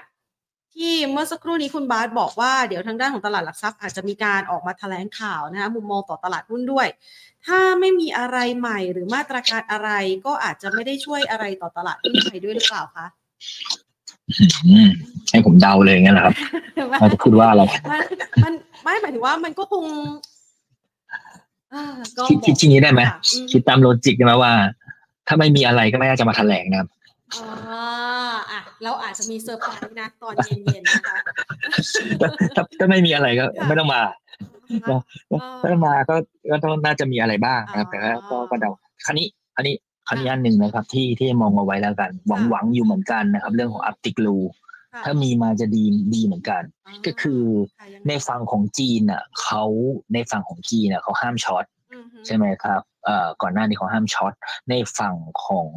[0.75, 6.87] ทที่เมื่อสักครู่นี้คุณบาสบอกว่าเดี๋ยวทางด้านของตลาดหลักทรัพย์อาจจะมีการออกมาแถลงข่าวนะคะมุมมองต่อตลาดหุ้นด้วย
[7.45, 9.89] ถ้าไม่มีอะไรใหม่หรือมาตรการอะไร
[10.25, 13.05] ก็อาจจะไม่ได้ช่วยอะไรต่อตลาดหุ้นไทยด้วยหรือเปล่าคะ
[13.51, 13.86] อืม
[15.31, 16.35] ให้ผมเดาเลยงั้นเหรอครับ
[16.99, 18.01] เราจะพูดว่าอะไรมัน
[18.43, 19.83] มันไม่หมายถึงว่ามันก็คง
[21.73, 21.83] อ่า
[22.17, 24.51] ก็คิดคิดอย่างนี้ได้ไหมค่ะอืมคิดตามโลจิกได้ไหมว่า
[25.27, 26.89] ถ้าไม่มีอะไรก็ไม่น่าจะมาแถลงนะครับ
[27.33, 31.17] อ่าอะเราอาจจะมีเซอร์ไพรส์นะตอนเย็นๆนะคะ
[32.55, 34.01] ถ้าถ้าไม่มีอะไรก็ค่ะไม่ต้องมา
[34.89, 34.99] อ่า
[35.61, 36.15] ถ้ามาก็
[36.51, 38.69] ก็ต้องน่าจะมีอะไรบ้างนะครับอ่าแต่ก็ก็ก็เดา
[39.05, 39.75] คราวนี้คราวนี้
[40.07, 44.37] คราวนี้อันหนึ่งนะครับ ที่ที่มองเอาไว้แล้วกัน หวังค่ะหวังอยู่เหมือนกันนะครับ เรื่องของ uptick rule
[44.93, 46.63] ค่ะถ้ามีมาจะดีดีเหมือนกัน
[47.05, 47.41] ก็คือ
[47.77, 49.63] ค่ะยังไงในฝั่งของจีนอะเขา
[50.13, 54.33] ในฝั่งของจีนอะเขาห้าม short อือฮึใช่ไหมครับเอ่อก่อนหน้านี้เขาห้าม short
[54.69, 55.15] ในฝั่ง
[55.45, 55.69] ของ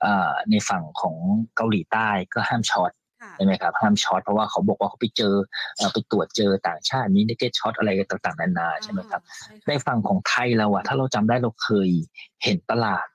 [0.00, 1.16] เอ่อในฝั่งของ
[1.56, 5.34] เกาหลีใต้ก็ห้าม short ค่ะใช่ไหมครับห้าม short เพราะว่าเขาบอกว่าเขาไปเจอ
[5.76, 11.90] เอ่อไปตรวจเจอต่างชาตินี้ naked short อะไรกันต่างๆนานาใช่ไหมครับใช่ในค่ะฝั่งของไทยเราอะถ้าเราจำได้เราเคย
[12.44, 13.06] เห็นตลาด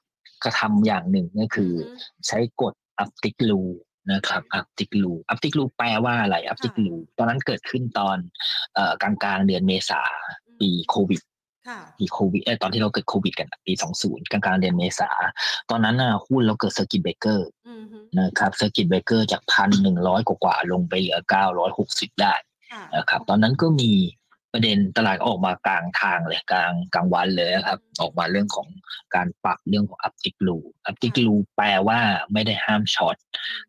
[0.43, 1.71] กระทำอย่างหนึ่งก็คือ
[2.27, 3.61] ใช้กฎ uptick rule
[4.11, 8.17] นะครับ uptick rule uptick rule แปลว่าอะไร uptick rule ตอนนั้นเกิดขึ้นตอน
[8.73, 10.01] เอ่อกลางกลางๆเดือนเมษา
[10.59, 11.21] ปีโควิด
[11.67, 15.09] ค่ะปีโควิดเออตอนที่เราเกิดโควิดกันอะปี 20 กลางกลางๆเดือนเมษา
[15.69, 21.19] ตอนนั้นน่ะหุ้นเราเกิด circuit breaker อือฮึนะครับ circuit breaker จากพันหนึ่งร้อยกว่าๆลงไปเหลือ
[21.69, 22.33] 960ได้
[22.71, 23.91] ค่ะนะครับตอนนั้นก็มี
[24.55, 28.67] ประเด็นตลาดก็ออกมากลางทางเลยกลางกลางวันเลยนะครับ ออกมาเรื่องของ
[29.15, 31.99] การปรับเรื่องของ uptick rule uptick rule แปลว่า
[32.33, 33.15] ไม่ได้ห้าม short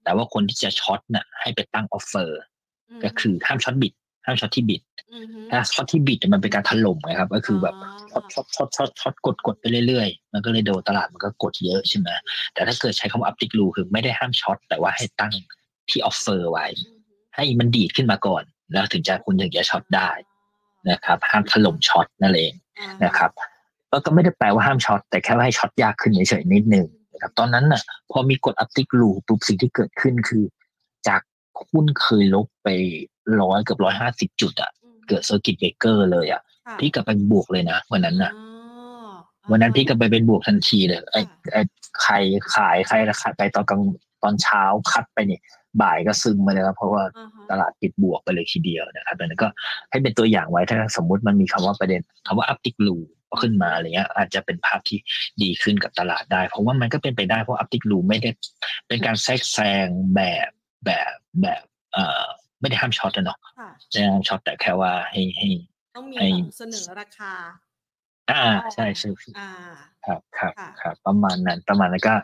[0.03, 3.93] แต่ว่าคนที่จะ short น่ะให้ไปตั้ง offer ก็คือห้าม short bid
[4.27, 7.77] ห้าม short ที่ bid อือฮึถ้า short ที่ bid มันเป็นการถล่มไงครับ ก็คือแบบ
[8.11, 12.09] short short short short short กดกดไปเรื่อยๆ มันก็เลยโดนตลาดมันก็กดเยอะใช่ไหม
[12.55, 15.33] แต่ถ้าเกิดใช้คำว่า uptick rule คือไม่ได้ห้าม short แต่ว่าให้ตั้ง
[15.91, 20.11] ที่ offer ไว้อือฮึให้มันดีดขึ้นมาก่อน แล้วถึงจะคุณถึงจะ short ได้
[20.91, 23.31] นะครับห้ามถล่ม short นั่นเองอ่านะครับ
[23.91, 30.45] แล้วก็ไม่ได้แปลว่าห้าม short แต่แค่ว่าให้ short ยากขึ้นเฉยๆนิดนึงนะครับตอนนั้นน่ะ พอมีกฎ uptick rule ปุ๊บสิ่งที่เกิดขึ้นคือ
[31.09, 31.21] จาก
[31.71, 32.69] หุ้นเคยลบไป
[33.41, 38.45] ร้อยเกือบร้อยห้าสิบจุดอะอืมเกิด circuit breaker เลยอะค่ะพลิกกลับไปบวกเลยนะวันนั้นน่ะอ๋
[39.09, 39.11] อ
[39.51, 41.63] วันนั้นพลิกไปเป็นบวกทันทีเลยไอ้ค่ะไอ้
[42.03, 42.15] ใคร
[42.55, 43.83] ขายใครขายไปตอนกลาง
[44.23, 45.41] ตอนเช้า cut ไปเนี่ย
[45.83, 49.49] บ่ายก็ซึมมาเลยครับเพราะว่าอ่าฮะตลาดปิดบวกไปเลยทีเดียวนะครับดังนั้นก็
[49.91, 52.97] ให้เป็นตัวอย่างไว้ถ้าสมมุติมันมีคำว่าประเด็นคำว่า uptick rule
[53.43, 54.99] ขึ้นมาอะไรเงี้ยอาจจะเป็นภาพที่
[55.43, 58.31] ดีขึ้นกับตลาดได้ เพราะว่ามันก็เป็นไปได้เพราะ uptick rule ไม่ได้
[58.89, 60.51] เป็นการแทรกแซงแบบ
[60.85, 61.13] แบบ
[61.43, 61.63] แบบ
[61.93, 62.25] เอ่อ
[62.61, 65.49] ไม่ได้ห้าม short นะเนาะค่ะไม่ได้ห้าม short แต่แค่ว่าให้ให้
[65.97, 67.33] ต้องมีไอ้แบบเสนอราคา
[68.31, 68.43] อ่า
[68.75, 69.51] ใช่ใช่อ่า
[70.07, 72.15] ครับครับค่ะครับประมาณนั้นประมาณนั้นก็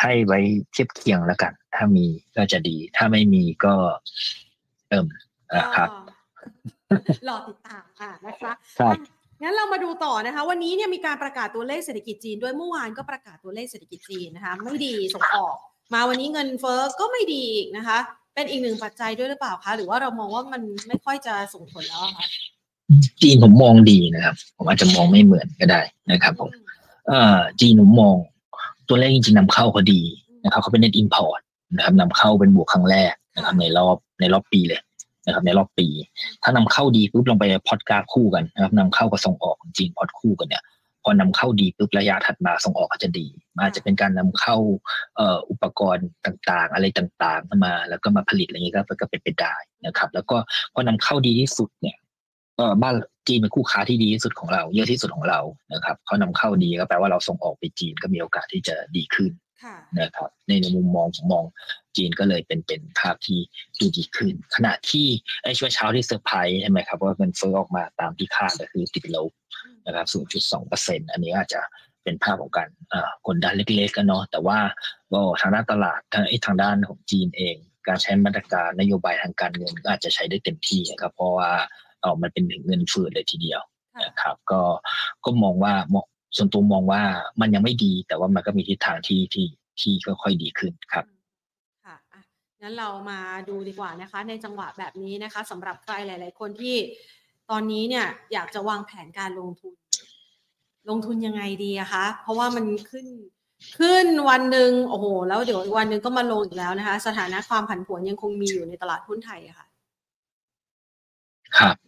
[0.00, 0.38] ให้ไว้
[0.72, 2.06] เทียบเคียงแล้วกัน ถ้ามี
[2.36, 3.74] ก็จะดี ถ้าไม่มีก็
[4.88, 5.06] เอิ่ม
[5.52, 5.90] อ่าครับ
[6.90, 15.56] ก็รอติดตามอ่านะคะครับอะงั้นเรามาดูต่อนะคะ วันนี้เนี่ยมีการประกาศตัวเลขเศรษฐกิจจีน ด้วยเมื่อวานก็ประกาศตัวเลขเศรษฐกิจจีนนะคะไม่ดีส่งออก
[15.94, 17.98] มาวันนี้เงินเฟ้อก็ไม่ดีอีกนะคะ
[18.34, 22.26] เป็นอีกหนึ่งปัจจัยด้วยหรือเปล่าคะหรือว่าเรามองว่ามันไม่ค่อยจะส่งผลแล้วอะคะ
[23.22, 26.50] จีนผมมองดีนะครับ ผมอาจจะมองไม่เหมือนก็ได้นะครับ ผม
[27.08, 28.14] เอ่อจีนผมมอง
[28.88, 30.00] ตัวเลขจริงๆนำเข้าเขาดี
[30.44, 31.40] นะครับเขาเป็น net import
[31.76, 34.80] นะครับนำเข้าเป็นบวกครั้งแรกนะครับ ในรอบในรอบปีเลย
[35.26, 35.86] นะครับ ในรอบปี
[36.42, 40.62] ถ้านำเข้าดีปุ๊บลงไปพอดกราฟคู่กันนะครับนำเข้ากับส่งออกของจีนพอดคู่กันเนี่ย
[41.04, 43.26] พอนำเข้าดีปุ๊บระยะถัดมาส่งออกก็จะดี
[43.58, 44.56] อาจจะเป็นการนำเข้า
[45.16, 49.54] เอ่ออุปกรณ์ต่างๆ อะไรต่างๆมา แล้วก็มาผลิตอะไรอย่างนี้ก็ก็เป็นไปได้
[49.86, 50.36] นะครับ แล้วก็
[50.74, 51.96] พอนำเข้าดีที่สุดเนี่ย
[52.82, 52.94] บ้าน
[53.28, 55.40] จีนเป็นคู่ค้าที่ดีที่สุดของเรา เยอะที่สุดของเรา
[55.72, 59.32] นะครับเขานำเข้าดีก็แปลว่าเราส่งออกไปจีนก็มีโอกาสที่จะดีขึ้น
[59.64, 61.44] ค่ะนะครับในในมุมมองผมมอง
[61.96, 63.38] จีนก็เลยเป็นเป็นภาพที่
[63.80, 65.06] ดูดีขึ้น ขณะที่
[65.42, 69.30] ไอ้ช่วงเช้าที่เซอร์ไพรส์ใช่ไหมครับว่าเงินเฟ้อออกมาตามที่คาดก็คือติดลบ
[69.86, 70.06] นะครับ
[70.38, 71.60] 0.2เปอร์เซ็นอันนี้อาจจะ
[72.02, 74.58] เป็นภาพของการอ่ากดดันเล็กๆกันเนาะแต่ว่า
[75.12, 77.56] ก็ทางด้านตลาดทางไอ้ทางด้านของจีนเอง
[77.88, 81.50] การใช้มาตรการนโยบายทางการเงินก็อาจจะใช้ได้เต็มที่นะครับเพราะว่า
[82.00, 83.60] เออมันเป็นถึงเงินเฟืดเลยทีเดียว
[83.94, 84.62] ค่ะนะครับ ก็
[85.24, 86.06] ก็มองว่ามอง
[86.36, 87.02] ส่วนตัวมองว่า
[87.40, 89.46] มันยังไม่ดี แต่ว่ามันก็มีทิศทางที่ที่
[89.80, 91.04] ที่ค่อยๆดีขึ้นครับ
[91.84, 92.20] ค่ะอะ
[92.62, 96.76] งั้นเรามาดูดีกว่านะคะ ในจังหวะแบบนี้นะคะสำหรับใครหลาย ๆ คนที่
[97.50, 99.74] ตอนนี้เนี่ยอยากจะวางแผนการลงทุน
[100.88, 103.06] ลงทุนยังไงดีอะคะเพราะว่ามันขึ้น
[103.78, 109.66] ขึ้นวันหนึ่งโอ้โห แล้วเดี๋ยวอีกวันหนึ่งก็มาลงอีกแล้วนะคะ สถานะความผันผวนยังคงมีอยู่ในตลาดหุ้นไทยอะค่ะ
[111.58, 111.87] ครับ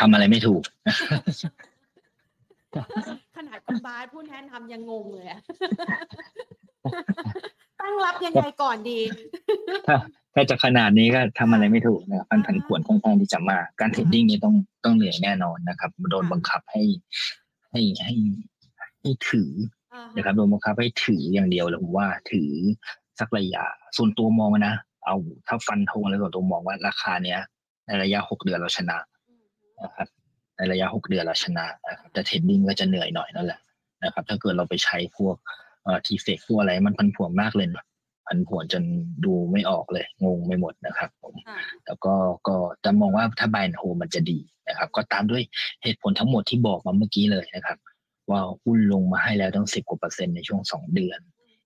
[0.00, 0.62] ทำอะไรไม่ถูก
[3.36, 5.40] ขนาดคุณบาสผู้แทนทำยังงงเลยอะ
[7.80, 9.00] ตั้งรับยังไงก่อนดี
[9.86, 9.96] ถ้า
[10.34, 16.82] ถ้าจะขนาดนี้ก็ทำอะไรไม่ถูกนะครับมันผันผวนค่อนข้างที่จะมากการเทรดดิ้งนี่ต้องต้องเหนื่อยแน่นอนนะครับโดนบังคับให้
[17.70, 18.14] ให้ให้
[19.00, 19.50] ให้ถือ
[19.94, 22.50] อ่าฮะนะครับโดนบังคับให้ถืออย่างเดียวเลยผมว่าถือ
[23.18, 23.64] สักระยะ
[23.96, 24.74] ส่วนตัวมองนะ
[25.06, 27.40] เอาถ้าฟันธงแล้วส่วนตัวมองว่าราคาเนี้ย
[27.86, 28.96] ในระยะหกเดือนเราชนะ
[29.82, 30.08] นะครับ
[30.56, 33.60] ในระยะหกเดือนเราชนะนะครับแต่เทรดดิ้งก็จะเหนื่อยหน่อยนั่นแหละ
[34.04, 35.36] นะครับ ถ้าเกิดเราไปใช้พวก
[35.84, 37.84] เอ่อทีเฟกพวกอะไรมันพันผวนมากเลยนะ
[38.26, 38.82] พันผวนจน
[39.24, 42.14] ดูไม่ออกเลย งงไม่หมดนะครับผมค่ะแล้วก็
[42.48, 44.38] ก็จะมองว่าถ้า buy and hold มันจะดี
[44.68, 45.42] นะครับ ก็ตามด้วย
[45.82, 47.78] เหตุผลทั้งหมดที่บอกมาเมื่อกี้เลยนะครับ
[48.30, 51.20] ว่าหุ้นลงมาให้แล้วตั้งสิบกว่าเปอร์เซ็นต์ในช่วงสองเดือน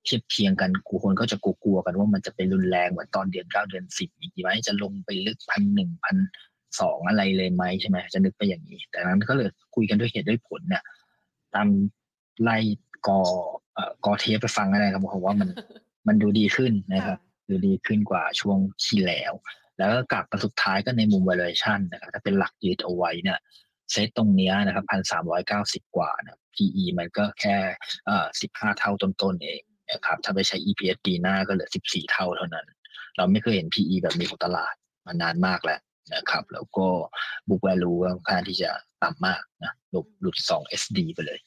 [0.05, 6.17] เทียบเคียงกันกูคนก็จะกลัวๆกันว่ามันจะเป็นรุนแรงเหมือนตอนเดือนเก้าเดือนสิบอีกไหมจะลงไปลึกพันหนึ่งพัน
[6.81, 10.83] สองอะไรเลยไหมใช่ไหมจะนึกไปอย่างนี้ แต่นั้นก็เลยคุยกันด้วยเหตุด้วยผลเนี่ย
[11.55, 11.69] ตาม
[12.43, 12.59] ไล่
[13.07, 13.21] กอ
[13.75, 15.49] เอ่อกอเทปไปฟังอะไรครับผมว่ามัน
[16.09, 17.19] มันดูดีขึ้นนะครับ
[17.51, 19.33] ดูดีขึ้นกว่าช่วงที่แล้ว
[19.79, 23.39] แล้วก็กลับมาสุดท้ายก็ในมุม valuation นะครับถ้าเป็นหลักยืดเอาไว้เนี่ย
[23.93, 27.57] เซตตรงเนี้ยนะครับพันสามร้อยเก้าสิบกว่านะ PE มันก็แค่
[28.07, 29.61] เอ่อสิบห้าเท่าต้นๆเอง
[29.93, 32.67] นะครับถ้าไปใช้ EPS ปีหน้าก็เหลือสิบสี่เท่าเท่านั้น
[33.17, 34.75] เราไม่เคยเห็น PE แบบนี้ของตลาด
[35.07, 35.81] มานานมากแล้ว
[36.15, 36.87] นะครับ แล้วก็
[37.49, 38.71] book value ก็ค่อนข้างที่จะ
[39.03, 41.39] ต่ำมากนะหลุดหลุดสอง SD ไปเลย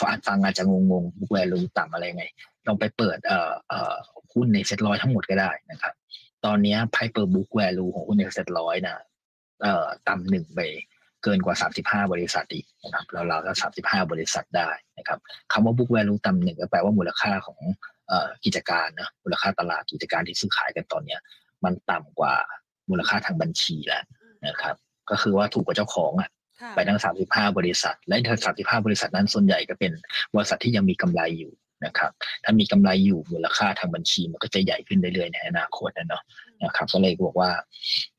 [0.00, 2.24] ฟังฟังอาจจะงงๆ book value ต่ำอะไรไง
[2.66, 3.94] ลองไปเปิดเอ่อเอ่อ
[4.32, 5.94] หุ้นในเซ็ตร้อยทั้งหมดก็ได้นะครับ
[6.44, 8.96] ตอนนี้ไพ่เปอร์บุ๊กแวลูของหุ้นในเซ็ตร้อยนะ
[9.62, 10.60] เอ่อต่ำหนึ่งไป
[11.22, 15.18] เกินกว่า 35 บริษัทอีกนะครับเราเราก็35 บริษัทได้นะครับ
[15.52, 17.58] คำว่า book value ต่ำหนึ่งก็แปลว่ามูลค่าของ
[18.44, 21.20] กิจการนะมูลค่าตลาดกิจการที่ซื้อขายกันตอนเนี้ย
[21.64, 22.34] มันต่ำกว่า
[22.90, 24.04] มูลค่าทางบัญชีแล้ว
[24.46, 24.74] นะครับ
[25.10, 29.92] ก็คือว่าถูกกว่าเจ้าของอะค่ะไปทั้ง 35 บริษัท และทั้ง35 บริษัทนั้นส่วนใหญ่ก็เป็น
[30.34, 31.52] บริษัทที่ยังมีกำไรอยู่
[31.84, 32.10] นะครับ
[32.44, 36.22] ถ้ามีกำไรอยู่มูลค่าทางบัญชีมันก็จะใหญ่ขึ้นเรื่อยๆในอนาคตนะเนาะ
[36.64, 37.50] นะครับก็เลยบอกว่า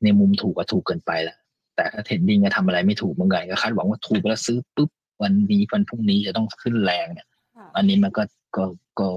[0.02, 1.36] ในมุมถูกก็ถูกเกินไปแล้ว
[1.76, 4.90] แต่ถ้าเทรดดิ้งก็ทำอะไรไม่ถูกเหมือนกันก็คาดหวังว่าถูกแล้วซื้อปุ๊บ
[5.22, 8.22] วันนี้วันพรุ่งนี้จะต้องขึ้นแรงเนี่ยค่ะอันนี้มันก็
[8.56, 8.64] ก็
[9.00, 9.08] ก็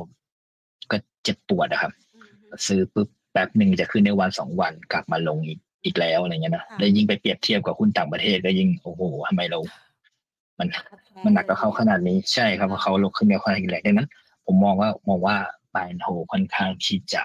[0.91, 9.59] ก็เจ็บปวดนะครับอืมซื้อปุ๊บ แป๊บหนึ่งจะขึ้นในวันสองวันกลับมาลงอีกอีกแล้วอะไรเงี้ยนะค่ะแล้วยิ่งไปเปรียบเทียบกับหุ้นต่างประเทศก็ยิ่งโอ้โหทำไมเรา
[10.59, 10.67] มัน
[11.23, 14.09] มันหนักกับเขาขนาดนี้ใช่ครับเพราะเขาลงขึ้นมาค่อนข้างแรงดังนั้น
[14.45, 15.35] ผมมองว่ามองว่า
[15.75, 17.21] บายโฮค่อนข้างที่จะ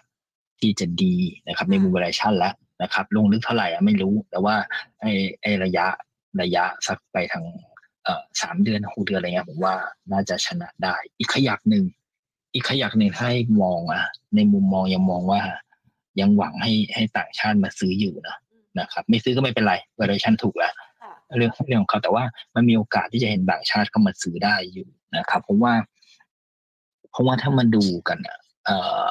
[0.60, 1.14] ที่จะดี
[1.48, 4.54] นะครับ ในมุม valuation แล้วนะครับ ลงลึกเท่าไหร่อะไม่รู้ แต่ว่า
[5.00, 5.12] ไอ้
[5.42, 5.86] ไอ้ระยะ
[6.42, 7.44] ระยะสักไปทาง
[8.04, 9.74] เอ่อสามเดือนหกเดือนอะไรเงี้ยผมว่า
[10.12, 11.84] น่าจะชนะได้ อีกขยักหนึ่ง
[12.54, 14.02] อีกขยักหนึ่งถ้าให้มองอะ
[14.34, 15.40] ในมุมมองยังมองว่า
[16.20, 18.36] ยังหวังให้ให้ต่างชาติมาซื้ออยู่นะ
[18.80, 20.72] นะครับ ไม่ซื้อก็ไม่เป็นไร valuation ถูกแล้ว
[21.02, 22.24] ค่ะเรื่องเรื่องของเขาแต่ว่า
[22.54, 25.74] มันมีโอกาสที่จะเห็นต่างชาติเข้ามาซื้อได้อยู่นะครับ เพราะว่า
[27.10, 28.76] เพราะว่าถ้ามันดูกันอะเอ่
[29.08, 29.10] อ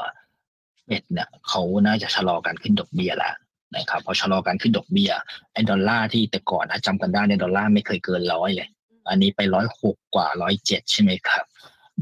[0.85, 3.35] เฟดเนี่ยเขาน่าจะชะลอการขึ้นดอกเบี้ยแล้ว
[3.75, 5.11] นะครับพอชะลอการขึ้นดอกเบี้ย
[5.53, 8.67] ไอ้ดอลลาร์ที่แต่ก่อนถ้าจำกันได้ในยดอลลาร์ไม่เคยเกินร้อยเลย
[9.09, 11.43] อันนี้ไปร้อยหกกว่าร้อยเจ็ดใช่ไหมครับ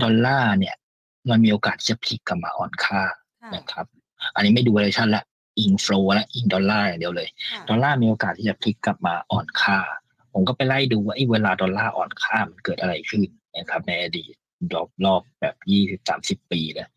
[0.01, 0.75] ดอลลาร์เนี่ย
[1.29, 3.01] มันมีโอกาสที่จะพลิกกลับมาอ่อนค่า
[3.41, 3.85] ค่ะนะครับ
[4.35, 5.23] อันนี้ไม่ดูเลยชันละ
[5.59, 9.79] อิง flow และอิงดอลลาร์อย่างเดียวเลยค่ะดอลลาร์มีโอกาสที่จะพลิกกลับมาอ่อนค่า
[10.33, 13.21] ผมก็ไปไล่ดูว่าไอ้เวลาดอลลาร์อ่อนค่ามันเกิดอะไรขึ้น
[13.57, 14.33] นะครับในอดีต
[14.73, 16.87] รอบรอบแบบยี่สิบสามสิบปีเลย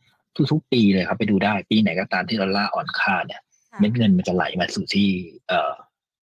[0.52, 3.40] ทุกๆปีเลยครับไปดูได้ปีไหนก็ตามที่ดอลลาร์อ่อนค่าเนี่ย
[3.72, 5.08] ค่ะเม็ดเงินมันจะไหลมาสู่ที่
[5.48, 5.72] เอ่อ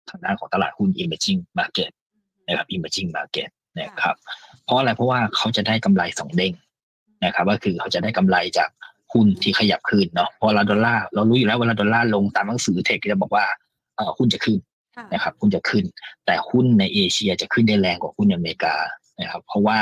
[0.10, 1.92] ทางด้านของตลาดหุ้น emerging market
[2.48, 4.16] นะครับ emerging market นะครับ
[4.64, 6.54] เพราะอะไรเพราะว่าเขาจะได้กำไรสองเด้ง
[7.26, 8.70] นะครับ ก็คือเขาจะได้กำไรจาก
[9.12, 13.46] หุ้นที่ขยับขึ้นเนาะเพราะเวลาดอลลาร์เรารู้อยู่แล้วเวลาดอลลาร์ลงตามหนังสือเทคจะบอกว่า
[13.96, 14.58] เอ่อหุ้นจะขึ้น
[14.96, 15.86] ค่ะนะครับหุ้นจะขึ้น
[16.26, 18.76] แต่หุ้นในเอเชียจะขึ้นได้แรงกว่าหุ้นในอเมริกา
[19.20, 19.80] นะครับ เพราะว่า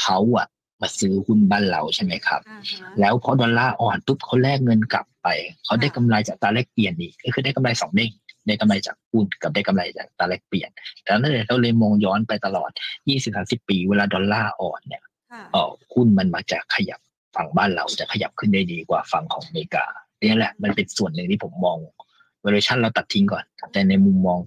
[0.00, 0.46] เขาอะ
[0.80, 5.28] มาซื้อหุ้นบ้านเราใช่ไหมครับอ่าฮะแล้วพอดอลลาร์อ่อนปุ๊บเขาแลกเงินกลับไป
[5.64, 8.10] เขาได้กำไรจากตราแลกเปลี่ยนอีกก็คือได้กำไรสองเด้ง
[8.46, 10.70] ได้กำไรจากหุ้นกับได้กำไรจากตราแลกเปลี่ยน
[11.02, 12.70] แต่นั่นเลยเราเลยมองย้อนไปตลอด
[13.20, 17.00] 20-30 ปี เวลาดอลลาร์อ่อนเนี่ยค่ะเออหุ้นมันมักจะขยับ
[17.36, 19.84] ฝั่งบ้านเราจะขยับขึ้นได้ดีกว่าฝั่งของอเมริกา
[20.20, 21.78] เนี่ยแหละ มันเป็นส่วนหนึ่งที่ผมมอง
[22.44, 24.38] valuation เราตัดทิ้งก่อน แต่ในมุมมอง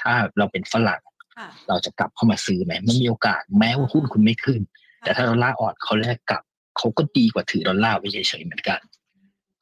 [0.00, 1.00] ถ้าเราเป็นฝรั่ง
[1.36, 4.60] ค่ะเราจะกลับเข้ามาซื้อไหมมันมีโอกาสแม้ว่าหุ้นคุณไม่ขึ้น
[5.02, 6.42] แต่ถ้าดอลลาร์อ่อนเขาแลกกลับ
[6.76, 8.80] เขาก็ดีกว่าถือดอลลาร์ไว้เฉยๆเหมือนกัน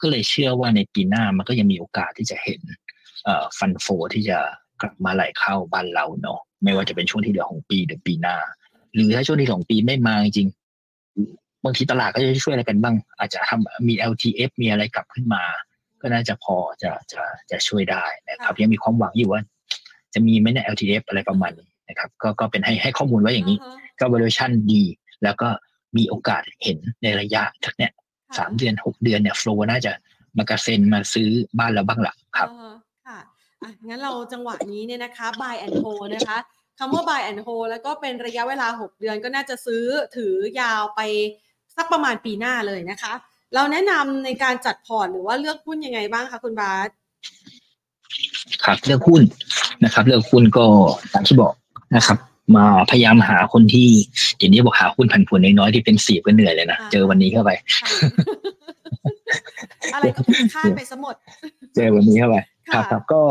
[0.01, 2.61] ก็เลยเชื่อว่าในปีหน้ามันก็ยังมีโอกาสที่จะเห็น
[3.25, 4.39] เอ่อฟันโฟที่จะ
[4.81, 8.37] กลับมาไหลเข้าบ้านเราเนาะไม่ว่าจะเป็นช่วงที่เหลือของปีหรือปีหน้า
[8.95, 15.43] หรือถ้าช่วงที่ของปีไม่มาจริงๆ บางทีตลาดก็จะช่วยอะไรกันบ้าง อาจจะทำมี LTF มีอะไรกลับขึ้นมา
[16.01, 19.43] ก็น่าจะพอจะจะจะช่วยได้นะครับยังมีความหวังอยู่ว่า
[20.15, 24.83] จะมีไหมเนี่ย LTF อะไรประมาณนี้นะครับ ก็ก็เป็นให้ให้ข้อมูลไว้อย่างนี้ฮะก็ valuation ดี
[25.23, 25.49] แล้วก็
[25.97, 27.93] มีโอกาสเห็นในระยะจากเนี้ย
[28.39, 29.93] สามเดือนหกเดือนเนี่ยโฟลน่าจะ
[30.37, 32.75] มากระเซ็นมาซื้อบ้านเราบ้างละครับเออ
[33.07, 33.19] ค่ะ
[33.63, 36.39] อะ งั้นเราจังหวะนี้เนี่ยนะคะ buy and hold นะคะ
[36.79, 39.85] คำว่า buy and hold แล้วก็เป็นระยะเวลา 6 เดือนก็น่าจะซื้อ
[40.17, 41.01] ถือยาวไป
[41.77, 43.13] สักประมาณปีหน้าเลยนะคะ
[43.55, 46.89] เราแนะนำในการจัดพอร์ตหรือว่าเลือกหุ้นยังไงบ้างคะคุณบาส
[48.65, 49.23] ครับเลือกหุ้น
[49.85, 50.67] นะครับ เลือกหุ้นก็
[51.13, 51.53] ตามที่บอก
[51.97, 52.19] นะครับ
[52.57, 53.89] มาพยายามหาคนที่
[54.37, 57.89] เดี๋ยวนี้บอกหาหุ้นผันผวนน้อยๆที่เป็นสีก็เหนื่อยเลยนะอ่าเจอวันนี้เข้าไปค่ะ
[59.95, 61.15] อะไรก็ผิดคาดไปสมด
[61.75, 62.37] เจอวันนี้เข้าไป
[62.73, 63.23] คค่ะรับครับก็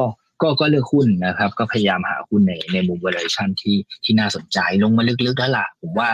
[0.41, 6.09] ก็ก็เลือกหุ้นนะครับ ก็พยายามหาหุ้นในในมุม valuation ที่ที่น่าสนใจลงมาลึกๆแล้วล่ะผมว่า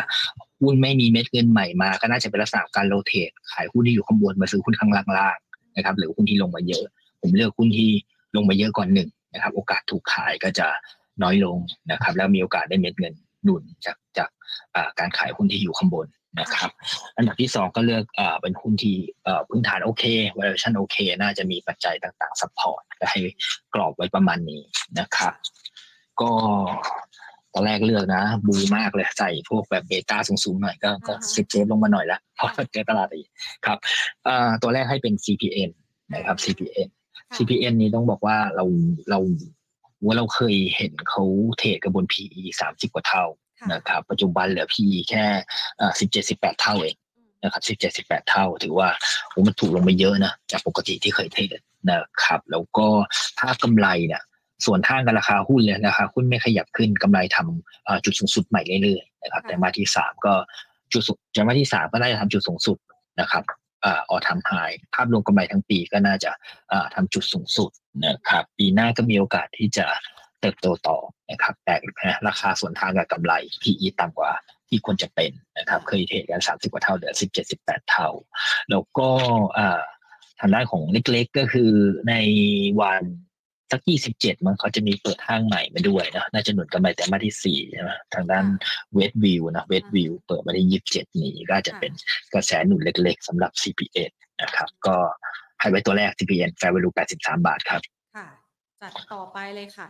[0.61, 6.85] หุ้นไม่มีเม็ดเงินใหม่มา ก็น่าจะเป็นลักษณะการโรเตทขายหุ้นที่อยู่ข้างบนมาซื้อหุ้นข้างล่างๆนะครับ หรือหุ้นที่ลงมาเยอะ
[7.21, 7.89] ผมเลือกหุ้นที่
[8.35, 10.67] ลงมาเยอะก่อนหนึ่งนะครับ โอกาสถูกขายก็จะ
[11.23, 11.57] น้อยลง
[11.91, 14.29] นะครับ แล้วมีโอกาสได้เม็ดเงินหนุนจากจาก
[14.75, 16.07] อ่าการขายหุ้นที่อยู่ข้างบน
[16.39, 16.69] นะครับ
[17.17, 18.95] อันดับที่สองก็เลือกเอ่อเป็นหุ้นที่
[19.27, 20.03] อ่อพื้นฐานโอเค
[20.37, 23.19] valuation โอเค น่าจะมีปัจจัยต่างๆ support ก็ให้
[23.73, 24.61] กรอบไว้ประมาณนี้
[24.99, 25.33] นะครับ
[26.21, 26.31] ก็ ต
[27.57, 33.29] อนแรกเลือกนะ บูมากเลยใส่พวกแบบ beta สูงๆหน่อยก็ก็อ่าฮะ safe safe ลงมาหน่อยละเพราะเจอตลาดอีก
[33.65, 33.77] ครับ
[34.25, 35.69] เอ่อตัวแรกให้เป็น CPN
[36.13, 38.65] นะครับ CPN ค่ะ CPN นี้ต้องบอกว่าเรา
[39.09, 39.19] เรา
[40.05, 41.23] ว่าเราเคยเห็นเขา
[41.57, 43.25] เทรดกับบน PE สามสิบกว่าเท่า
[43.59, 45.25] ค่ะนะครับ ปัจจุบันเหลือ PE แค่
[45.99, 46.95] สิบเจ็ดสิบแปดเท่าเอง
[47.43, 48.89] นะครับสิบเจ็ดสิบแปดเท่า ถือว่า
[49.29, 51.49] โอ้มันถูกลงไปเยอะนะ จากปกติที่เคยเทรด
[51.89, 52.87] นะครับ แล้วก็
[53.39, 54.21] ถ้ากำไรเนี่ย
[54.65, 60.33] ส่วนทางกับราคาหุ้นเลยราคาหุ้นไม่ขยับขึ้นกำไรทำเอ่อจุดสูงสุดใหม่เรื่อยๆนะครับค่ะแต่มาที่สามก็
[60.93, 62.77] จุดสูงแต่มาที่สามก็น่าจะทำจุดสูงสุด
[63.21, 63.43] นะครับ
[63.81, 64.51] เอ่อออทำไฮ
[64.95, 66.31] ภาพรวมกำไรทั้งปีก็น่าจะ
[66.69, 67.71] เอ่อทำจุดสูงสุด
[68.05, 69.85] นะครับปีหน้าก็มีโอกาสที่จะ
[70.41, 70.97] เติบโตต่อ
[71.31, 71.75] นะครับแต่
[72.07, 74.31] นะราคาส่วนทางกับกำไร PE ต่ำกว่า
[74.69, 78.09] ที่ควรจะเป็นนะครับเคยเทรดกันสามสิบกว่าเท่าเหลือสิบเจ็ดสิบแปดเท่า
[78.69, 79.09] แล้วก็
[79.57, 79.81] อ่า
[80.39, 81.71] ทางด้านของเล็กๆก็คือ
[82.09, 82.13] ใน
[82.81, 83.03] วัน
[83.71, 88.45] สักยี่สิบเจ็ดมันเขาจะมีเปิดห้างใหม่มาด้วยนะน่าจะหนุนกำไรแต่มาที่สี่ใช่ไหมทางด้าน
[88.93, 91.91] เวสวิวนะเวสวิวเปิดมาที่ยี่สิบเจ็ดนี้ก็อาจจะเป็น
[92.33, 94.95] กระแสหนุนเล็ก ๆสำหรับ CPN นะครับก็
[95.59, 97.81] ให้ไว้ตัวแรก CPN Fair Value 83 บาทครับ
[98.15, 98.27] ค่ะ
[98.81, 99.87] จัดต่อไปเลยค่ะ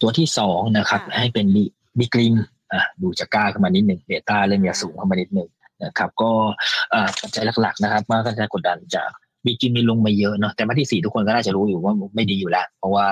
[0.00, 1.64] ตัวที่สองนะครับค่ะให้เป็นบิ
[1.98, 2.34] บิกริม
[2.72, 5.50] อะดูจะกล้าขึ้นมานิดหนึ่งเบต้าเริ่มจะสูงเข้ามานิดหนึ่ง
[5.84, 6.30] นะครับก็
[6.94, 9.10] อ่าปัจจัยหลักๆนะครับว่าก็จะกดดันจาก
[9.44, 13.06] บิกิมมีลงมาเยอะเนาะแต่มาที่สี่ทุกคนก็น่าจะรู้อยู่ว่าไม่ดีอยู่แล้ว เพราะว่า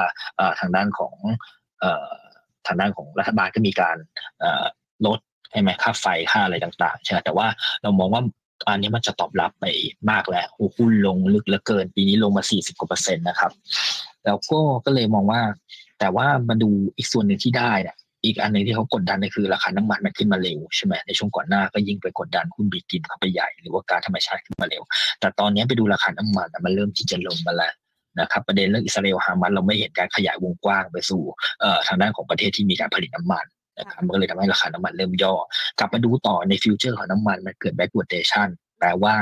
[0.60, 1.14] ทางด้านของ
[2.66, 3.96] ทางด้านของรัฐบาลก็มีการ
[5.06, 5.18] ลด
[5.52, 7.46] ใช่ไหมค่าไฟค่าอะไรต่างๆใช่แต่ว่า
[7.82, 8.22] เรามองว่า
[8.66, 9.64] อันนี้มันจะตอบรับไป
[10.10, 13.52] มากแล้วหุ้นลงลึกเหลือเกิน ปีนี้ลงมา 40กว่าเปอร์เซ็นต์นะครับ
[14.24, 15.40] แล้วก็ก็เลยมองว่า
[15.98, 24.82] แต่ว่ามาดูอีกส่วนหนึ่งที่ได้เนี่ย อีกอันหนึ่งที่เขากดดันก็คือราคาน้ำมันมันขึ้นมาเร็วใช่ไหมในช่วงก่อนหน้าก็ยิ่งไปกดดันหุ้นบีกินเข้าไปใหญ่หรือว่าการธรรมชาติขึ้นมาเร็ว
[25.20, 27.72] แต่ตอนนี้ไปดูราคาน้ำมันอะมันเริ่มที่จะลงมาแล้ว
[28.20, 31.22] นะครับประเด็นเรื่องอิสราเอลฮามาสเราไม่เห็นการขยายวงกว้างไปสู่
[31.60, 33.44] เอ่อทางด้านของประเทศที่มีการผลิตน้ำมัน
[33.78, 35.34] นะครับมันก็เลยทำให้ราคาน้ำมันเริ่มย่อ
[35.78, 39.14] กลับมาดูต่อในฟิวเจอร์ของน้ำมันมันเกิด backwardation แปลว่า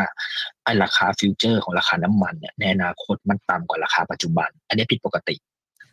[0.64, 5.34] ไอ้ราคาฟิวเจอร์ของราคาน้ำมันเนี่ยในอนาคตมันต่ำกว่าราคาปัจจุบัน อันนี้ผิดปกติ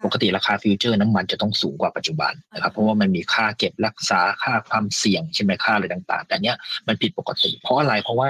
[0.06, 8.30] ปกติราคาฟิวเจอร์น้ำมันจะต้องสูงกว่าปัจจุบันนะครับ เพราะว่ามันมีค่าเก็บรักษาค่าความเสี่ยงใช่ไหมค่าอะไรต่าง ๆ แต่เนี้ยมันผิดปกติ เพราะอะไรเพราะว่า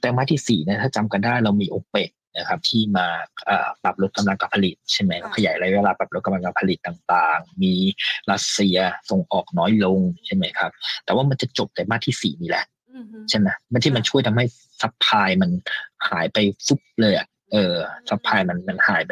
[0.00, 3.06] ไตรมาสที่สี่เนี่ยถ้าจำกันได้เรามีโอเปกนะครับที่มา
[3.46, 7.74] เอ่อปรับลดกำลังการผลิตใช่ไหมค่ะขยายระยะเวลาปรับลดกำลังการผลิตต่างๆ มี
[8.30, 8.78] รัสเซีย
[9.10, 10.70] ส่งออกน้อยลงใช่ไหมครับ
[11.04, 14.44] แต่ว่ามันจะจบไตรมาสที่สี่นี่แหละอือฮึใช่ไหมมันที่มันช่วยทำให้
[14.80, 15.50] supply มัน
[16.08, 17.74] หายไปฟุบเลยอะ เออ
[18.08, 19.10] supply มันมันหายไป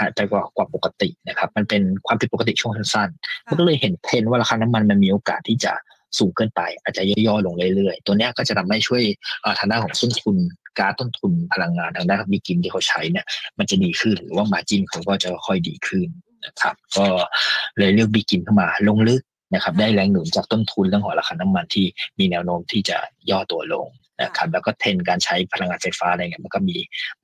[0.00, 5.72] หายไปกว่ากว่าปกตินะครับ มันเป็นความผิดปกติช่วงสั้นๆมันก็เลยเห็นเทรนด์ว่าราคาน้ำมันมันมีโอกาสที่จะ
[6.18, 9.02] สูงเกินไป อาจจะย่อๆลงเรื่อยๆ ตัวเนี้ยก็จะทำให้ช่วย
[9.42, 10.36] เอ่อทางด้านของต้นทุน
[10.78, 13.26] ก๊าซต้นทุนพลังงานทางด้าน BGRIM ที่เขาใช้เนี่ย
[13.58, 16.08] มันจะดีขึ้นหรือว่า margin เขาก็จะค่อยดีขึ้น
[16.46, 17.06] นะครับ ก็
[17.78, 19.22] เลยเลือก BGRIM เข้ามาลงลึก
[19.54, 21.86] นะครับ ได้แรงหนุนจากต้นทุนเรื่องของราคาน้ำมันที่
[22.18, 22.96] มีแนวโน้มที่จะ
[23.30, 23.86] ย่อตัวลง
[24.22, 26.76] นะครับแล้วก็เทรนด์การใช้พลังงานไฟฟ้าอะไรเงี้ยมันก็มี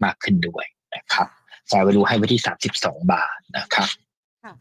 [0.04, 0.64] มากขึ้นด้วย
[0.94, 1.28] นะครับ
[1.68, 2.42] fair value ให้ไว้ที่
[2.76, 3.88] 32บาทนะครับ
[4.44, 4.52] ค่ะ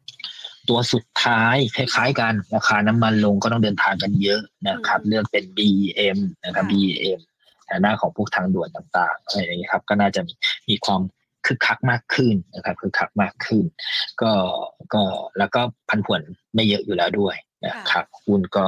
[0.70, 7.20] ตัวสุดท้ายคล้ายๆกันราคาน้ำมันลงก็ต้องเดินทางกันเยอะนะครับอืมเลือกเป็น BEM นะครับค่ะ BEM
[7.70, 10.34] ฐานะของพวกทางด่วนต่างๆอะไรอย่างนี้ยครับ ก็น่าจะมี
[10.70, 11.02] มีความ
[11.46, 13.64] คึกคักมากขึ้นนะครับคึกคักมากขึ้น
[14.22, 14.32] ก็
[14.94, 15.02] ก็
[15.38, 16.22] แล้วก็พันผวน
[16.56, 17.36] ไม่เยอะอยู่แล้วด้วย
[17.66, 18.64] นะครับหุ้นก็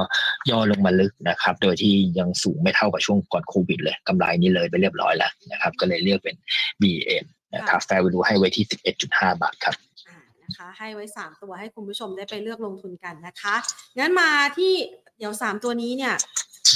[0.50, 6.36] ย่อลงมาลึกนะครับ โดยที่ยังสูงไม่เท่ากับช่วงก่อนโควิดเลยกำไรนี่เลยไปเรียบร้อยแล้วนะครับ ก็เลยเลือกเป็น
[6.80, 7.24] BEM
[7.54, 8.64] นะครับแฟร์วิลูให้ไว้ที่
[9.04, 9.74] 11.5 บาทครับ
[10.08, 13.54] อ่านะคะให้ไว้ 3 ตัวให้คุณผู้ชมได้ไปเลือกลงทุนกันนะคะ
[13.98, 14.72] งั้นมาที่
[15.18, 16.14] เดี๋ยว 3 ตัวนี้เนี่ย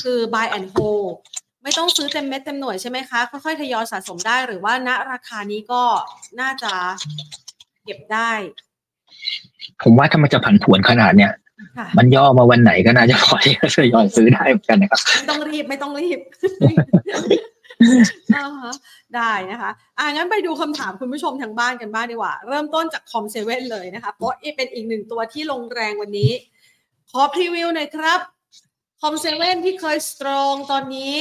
[0.02, 1.10] คือ buy and hold
[1.62, 5.82] ไม่ต้องซื้อเต็มเม็ดเต็มหน่วยใช่ไหมคะ ค่อยๆ ทยอยสะสมได้หรือว่าณราคานี้ก็
[6.40, 6.72] น่าจะ
[7.84, 8.30] เก็บได้
[9.82, 11.45] ผมว่าถ้ามันจะผันผวนขนาดเนี้ยค่ะ
[11.98, 16.20] มันย่อมาวันไหนก็น่าจะพอที่จะทยอยซื้อได้เหมือนกันนะครับไม่ต้องรีบไม่ต้องรีบ
[18.34, 18.74] อ่าฮะ
[19.16, 26.30] ได้นะคะอ่างั้นไปดูคำถามคุณผู้ชมทางบ้านกันบ้างดีกว่า เริ่มต้นจากคอมเซเว่นเลยนะคะเพราะเป็นอีกหนึ่งตัวที่ลงแรงวันนี้
[27.10, 28.20] ขอพรีวิวหน่อยครับ
[29.02, 31.16] คอมเซเว่นที่เคยสตรองตอนนี้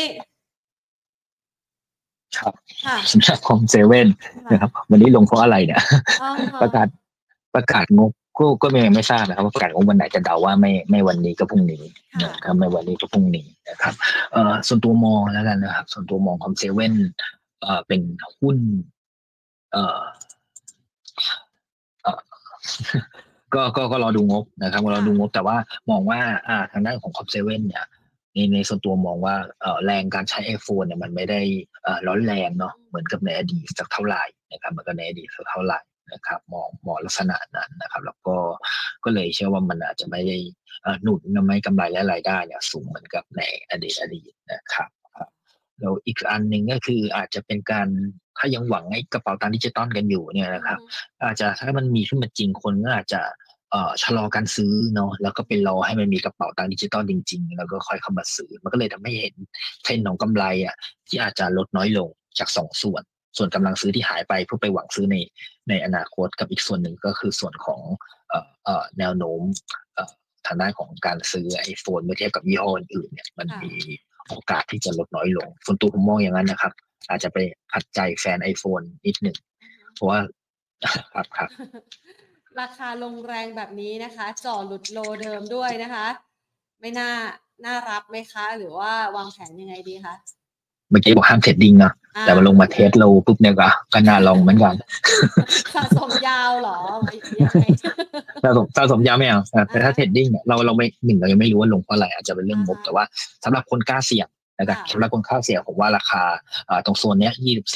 [2.38, 2.54] ครับ
[2.86, 4.08] ค่ะสำหรับคอมเซเว่น
[4.52, 5.82] นะครับ วันนี้ลงเพราะอะไรเนี่ย
[6.24, 6.88] อ่าฮะประกาศ
[7.56, 11.84] ประกาศงบ ก็ก็ยังไม่ทราบนะครับ ว่าประกาศงบวันไหนจะเดาว่าไม่ไม่วันนี้ก็พรุ่งนี้
[12.22, 13.94] ค่ะนะครับไม่วันนี้ก็พรุ่งนี้นะครับ
[14.32, 16.94] เอ่อส่วนตัวมองแล้วกันนะครับ ส่วนตัวมองคอมเซเว่น
[17.64, 18.02] เอ่อเป็น
[18.40, 18.58] หุ้น
[19.72, 20.00] เอ่อ
[22.04, 22.20] เอ่อ
[23.54, 25.58] ก็ก็ก็รอดูงบนะครับรอดูงบแต่ว่า
[25.90, 27.86] มองว่า อ่าทางด้านของคอมเซเว่นเนี่ย
[28.34, 31.42] ในในส่วนตัวมองว่าเอ่อแรงการใช้ iPhone เนี่ยมันไม่ได้
[31.84, 35.80] เอ่อร้อนแรงเนาะเหมือนกับในอดีตสักเท่าไหร่นะครับเหมือนกับในอดีตสักเท่าไหร่
[36.14, 38.38] นะครับมองมองลักษณะนั้นนะครับ แล้วก็
[39.04, 40.38] ก็เลยเชื่อว่ามันอาจจะไม่ได้
[40.84, 45.30] เอ่อหนุนทำให้กำไรและรายได้เนี่ยสูงเหมือนกับในอดีตอดีตนะครับครับ
[45.80, 47.88] แล้วอีกอันหนึ่งก็คืออาจจะเป็นการ
[48.38, 50.80] ถ้ายังหวังไอ้กระเป๋าตังค์ดิจิตอลกันอยู่เนี่ยนะครับ
[51.24, 53.22] อาจจะถ้ามันมีขึ้นมาจริงคนก็อาจจะ
[53.72, 59.36] เอ่อชะลอการซื้อเนาะแล้วก็ไปรอให้มันมีกระเป๋าตังค์ดิจิตอลจริง ๆ แล้วก็ค่อยเข้ามาซื้อ มันก็เลยทำให้เห็น
[59.84, 60.76] เทรนด์ของกำไรอะ
[61.08, 63.04] ที่อาจจะลดน้อยลงจากสองส่วน
[63.38, 65.16] ส่วนกำลังซื้อที่หายไปเพื่อไปหวังซื้อใน
[65.70, 67.82] ในอนาคตกับอีกส่วนหนึ่งก็คือส่วนของ
[68.30, 69.42] เอ่อเอ่อแนวโน้ม
[69.96, 70.12] เอ่อ
[70.48, 73.72] ทางด้านของการซื้อ iPhone เมื่อเทียบกับยี่ห้ออื่นๆเนี่ยมันค่ะมี
[74.30, 76.74] โอกาสที่จะลดน้อยลงส่วนตัวผมมองอย่างนั้นนะครับ
[77.10, 77.38] อาจจะไป
[77.74, 79.38] ขัดใจแฟน iPhone นิดหนึ่ง
[79.94, 80.20] เพราะว่า
[81.14, 81.50] ครับครับ
[82.62, 86.08] ราคาลงแรงแบบนี้นะคะจ่อหลุดโลเดิมด้วยนะคะ
[86.82, 87.12] ไม่น่า
[87.66, 90.16] น่ารับไหมคะ หรือว่าวางแผนยังไงดีคะ
[90.90, 94.76] เมื่อกี้บอกห้าม trading เนาะอ่แต่มันลงมา test low ปุ๊บเนี่ยก็ก็น่าลองเหมือนกัน
[95.76, 97.66] สะสมยาวเหรอไม่ยังไง
[98.44, 99.40] สะสมสะสมยาวไม่เอา
[99.72, 103.04] แต่ถ้า trading เนี่ยเราเราไม่หนึ่งเรายังไม่รู้ว่าลงเพราะอะไรอาจจะเป็นเรื่องงบอ่าฮะแต่ว่า
[103.44, 104.28] สำหรับคนกล้าเสี่ยง
[104.60, 106.24] นะครับค่ะสำหรับคนกล้าเสี่ยงผมว่าราคา
[106.68, 107.34] เอ่อตรงโซนเนี้ย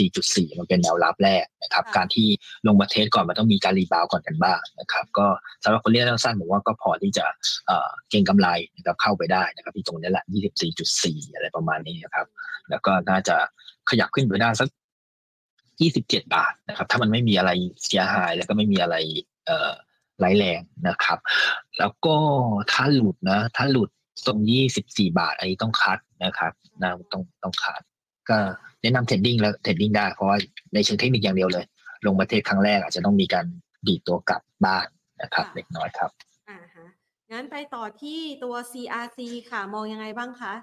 [0.08, 2.28] 24.4 มันเป็นแนวรับแรกนะครับค่ะการที่
[2.68, 5.28] ลงมา test ก่อนมันต้องมีการ rebound ก่อนกันบ้างนะครับ ก็
[5.64, 7.26] สำหรับคนเล่นสั้นผมว่าก็พอที่จะ
[7.68, 10.26] เอ่อเก็งกำไรนะครับเข้าไปได้นะครับที่ตรงนี้แหละ
[10.80, 12.28] 24.4 อะไรประมาณนี้นะครับ
[12.70, 13.36] แล้วก็น่าจะ
[13.90, 14.70] ขยับขึ้นไปได้สัก
[15.80, 17.52] 27 บาทนะครับ ถ้ามันไม่มีอะไร
[17.86, 18.96] เสียหายแล้วก็ไม่มีอะไร
[19.46, 19.72] เอ่อ
[20.24, 21.20] ร้ายแรงนะครับ
[21.80, 22.16] แล้วก็
[22.72, 23.90] ถ้าหลุดนะ ถ้าหลุด
[24.28, 24.40] ตรง
[24.80, 26.52] 24 บาทอันนี้ต้องคัด นะครับ
[26.82, 27.82] นะต้องต้องคัด
[28.30, 28.38] ก็
[28.82, 30.38] แนะนำเทรดดิ้งแล้วเทรดดิ้งได้เพราะว่า
[30.74, 31.66] ในเชิงเทคนิคอย่างเดียวเลย
[32.06, 33.46] ลงมาเทรดครั้งแรกอาจจะต้องมีการ
[33.88, 34.88] ดีดตัวกลับบ้าน
[35.22, 36.10] นะครับค่ะเล็กน้อยครับ
[36.50, 36.86] อ่าฮะ
[37.32, 40.54] งั้นไปต่อที่ตัว CRC ค่ะ มองยังไงบ้างคะ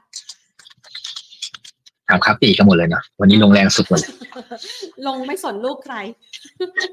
[2.09, 4.12] ถามครับปีกันหมดเลยเนาะวันนี้ลงแรงสุดหมดเลย
[5.07, 5.96] ลงไม่สนลูกใคร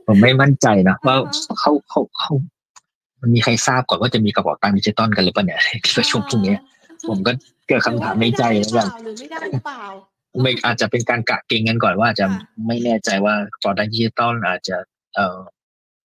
[0.08, 2.34] ผมไม่มั่นใจนะว่าอ่าฮะเขาเขาเขา
[3.22, 6.56] มันมีใครทราบก่อนว่าจะมีกระเป๋าตังค์ดิจิตอลกันหรือเปล่าเนี่ยที่ประชุมพรุ่งนี้
[7.08, 7.32] ผมก็
[7.68, 9.84] เกิดคำถามในใจหเหรืมืออนว่ากันไม่ได้หรือเปล่าหรือไม่ได้หรือเปล่า
[10.42, 14.78] ไม่อาจจะเป็นการกะเกงกันก่อนว่าอาจจะค่ะไม่แน่ใจว่ากระเป๋าตังค์ดิจิตอลอาจจะ
[15.16, 15.38] เอ่อ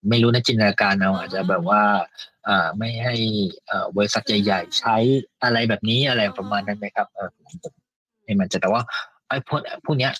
[0.09, 1.83] ไม่รู้นะจินตนาการเอาอ่าอาจจะแบบว่า
[2.47, 3.15] อ่าไม่ให้
[3.67, 4.95] เอ่อบริษัทใหญ่ๆใช้
[5.43, 7.73] อะไรแบบนี้อะไรประมาณนั้นไหมครับเออผมผม
[8.23, 8.81] ไม่มั่นใจอะแต่ว่า
[9.27, 10.11] ไอ้พวกพวกเนี้ย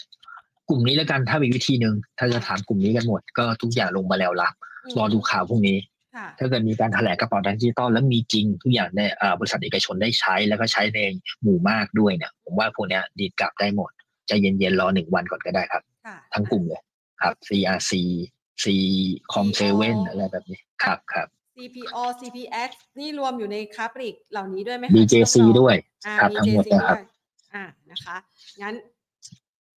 [0.70, 5.91] กลุ่มนี้แล้วกันถ้ามีวิธีหนึ่งถ้าจะถามกลุ่มนี้กันหมด ก็ทุกอย่างลงมาแล้วละรอดูข่าวพรุ่งนี้ค่ะ
[6.40, 11.00] ถ้าเกิดมีการแถลงกระเป๋าตังค์ดิจิตอลแล้วมีจริงทุกอย่างในอ่าบริษัทเอกชนได้ใช้แล้วก็ใช้ใน
[11.42, 13.92] หมู่มากด้วยเนี่ยผมว่าพวกเนี้ยดีดกลับได้หมด
[14.28, 16.82] ใจะเย็นๆรอหนึ่งวันก่อนก็ได้ครับค่ะทั้งกลุ่มเลย
[17.22, 17.92] ครับ CRC
[18.64, 18.66] C
[19.34, 19.48] Com
[19.78, 27.04] 7อะไรแบบนี้ครับครับ CPO CPX นี่รวมอยู่ในค้าปลีกเหล่านี้ด้วยไหมคะ BJC ที่ต้องรอด้วยอ่าครับทั้งหมด BJC นะครับด้วย
[27.54, 28.16] อ่านะคะ
[28.62, 28.76] งั้น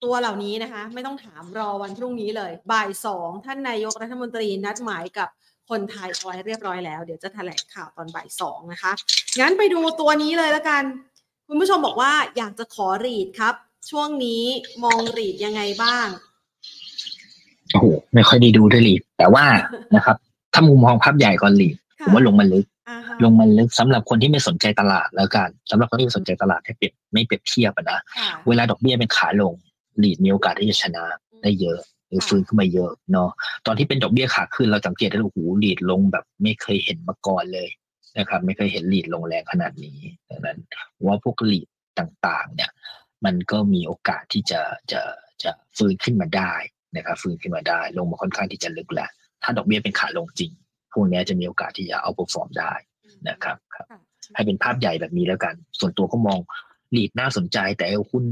[0.04, 5.30] ตัวเหล่านี้นะคะ ไม่ต้องถามรอวันพรุ่งนี้เลย บ่ายสองท่านนายกรัฐมนตรีนัดหมายกับ
[5.70, 8.91] คนไทยเอาไว้เรียบร้อยแล้ว เดี๋ยวจะแถลงข่าวตอนบ่ายสองนะคะ
[9.39, 10.84] งั้นไปดูตัวนี้เลยแล้วกัน
[11.47, 13.55] คุณผู้ชมบอกว่าอยากจะขอรีดครับ
[13.89, 14.43] ช่วงนี้
[14.84, 16.07] มองรีดยังไงบ้าง
[17.72, 19.45] โอ้โหไม่ค่อยได้ดูด้วยลีดแต่ว่า
[19.95, 20.18] นะครับ
[20.53, 29.53] ถ้ามุมมองภาพใหญ่ก่อนลีดผมว่าลงมาลึกอ่าฮะลงมาลึกสำหรับคนที่ไม่สนใจตลาดแล้วกันสำหรับคนที่ไม่สนใจตลาดให้เปรียบไม่เปรียบเทียบอะนะค่ะเวลาดอกเบี้ยเป็นขาลง
[30.03, 31.03] ลีดมีโอกาสที่จะชนะ
[31.41, 31.93] ได้เยอะหรือ
[32.28, 33.30] ฟื้นขึ้นมาเยอะเนาะ
[33.66, 37.70] ตอนที่เป็นดอกเบี้ยขาขึ้นเราสังเกตได้ว่าโอ้โหลีดลงแบบไม่เคยเห็นมาก่อนเลย
[38.18, 39.99] นะครับ ไม่เคยเห็นลีดลงแรงขนาดนี้
[40.30, 40.57] ดังนั้น
[40.95, 41.68] ผมว่าพวกลีด
[41.99, 42.72] ต่างๆ เนี่ย
[43.26, 44.61] มันก็มีโอกาสที่จะ
[44.91, 45.01] จะ
[45.43, 46.53] จะฟื้นขึ้นมาได้
[46.97, 49.09] นะครับ ฟื้นขึ้นมาได้ ลงมาค่อนข้างที่จะลึกแล้ว
[49.43, 50.51] ถ้าดอกเบี้ยเป็นขาลงจริง
[50.93, 52.74] พวกเนี้ยจะมีโอกาสที่จะเอา e ร f ฟอร์มได้
[53.30, 53.99] นะครับครับค่ะ
[54.36, 56.39] ให้เป็นภาพใหญ่แบบนี้แล้วกัน ส่วนตัวก็มอง
[56.95, 58.26] ลีดน่าสนใจแต่ไอ้หุ้น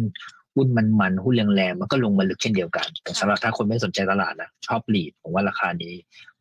[0.55, 5.93] หุ้นมันมันหุ้นแรงๆมันก็ลงมาลึกเช่นเดียวกัน แต่สำหรับถ้าคนไม่สนใจตลาดนะชอบหลีดผมว่าราคานี้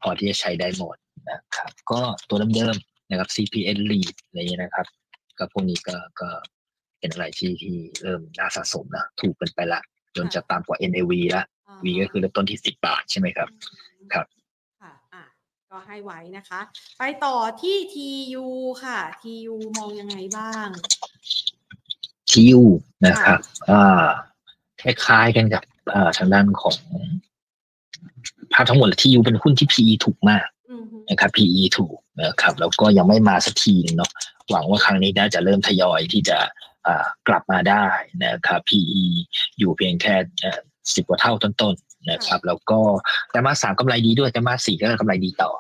[0.02, 0.96] พอที่จะใช้ได้หมด
[1.30, 4.86] นะครับก็ตัวเดิมๆนะครับ CPN lead อะไรอย่างเงี้ยนะครับ
[5.38, 6.28] ก็พวกนี้ก็ก็
[6.98, 9.80] เป็นอะไรที่ที่เริ่มน่าสะสมนะถูกเป็นไปละ
[10.16, 11.42] จนจะตามกว่า NAV ละ
[11.84, 13.48] V ก็คือเริ่มต้นที่สิบบาทใช่ไหมครับ
[14.12, 14.26] ครับ
[14.82, 15.24] ค่ะอะ
[15.70, 16.60] ก็ให้ไว้นะคะ
[16.98, 18.46] ไปต่อที่ TU
[18.84, 20.68] ค่ะ TU มองยังไงบ้าง
[22.30, 22.60] ทิว
[23.06, 23.38] นะครับ
[23.70, 24.04] อ่า
[24.80, 25.62] คล้ายๆกันกับ
[25.94, 26.76] อ่าทางด้านของ
[28.52, 34.10] ภาพทั้งหมดที่ยูเป็นหุ้นที่ PE ถูกมากอืมฮึนะครับ PE ถูกนะครับ แล้วก็ยังไม่มาสักทีนึงเนาะ
[34.50, 36.38] หวังว่าครั้งนี้น่าจะเริ่มทยอยที่จะ
[36.86, 37.86] อ่ากลับมาได้
[38.24, 39.02] นะครับ PE
[39.58, 40.14] อยู่เพียงแค่
[40.94, 42.78] สิบกว่าเท่าต้นๆนะครับ แล้วก็
[43.30, 45.50] แต่มาสามกำไรดีด้วยแต่มาสี่ก็กำไรดีต่อ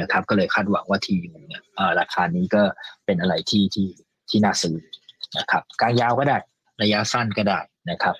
[0.00, 2.62] นะครับ ก็เลยคาดหวังว่าทีมเนี่ยอ่าราคานี้ก็
[3.04, 3.88] เป็นอะไรที่ที่
[4.30, 4.76] ที่น่าซื้อ
[5.38, 6.38] นะครับกลางยาวก็ได้
[6.82, 7.60] ระยะสั้นก็ได้
[7.90, 8.14] นะครับ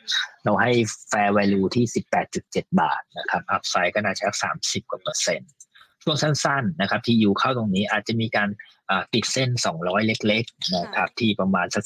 [0.45, 0.71] เราให้
[1.11, 1.85] fair value ที่
[2.33, 4.27] 18.7 บาทนะครับ upside ก็น่าจะ
[4.61, 5.51] 30 กว่าเปอร์เซ็นต์
[6.03, 8.49] ช่วงสั้นๆนะครับที่อยู่เข้าตรงนี้อาจจะมีการ
[8.91, 9.51] อ่าติดเส้น
[9.81, 11.83] 200 เล็กๆนะครับที่ประมาณสัก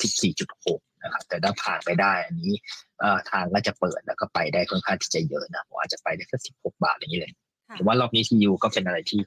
[0.50, 2.52] 14.6 นะครับ แต่ถ้าผ่านไปได้อันนี้
[3.00, 7.32] เอ่อทางก็จะเปิดแล้วก็ไปได้ค่อนข้างที่จะเยอะนะผมอาจจะไปได้แค่16 บาทอย่างนี้เลย
[7.68, 9.20] ค่ะผมว่ารอบนี้ที่ยูก็เป็นอะไรที่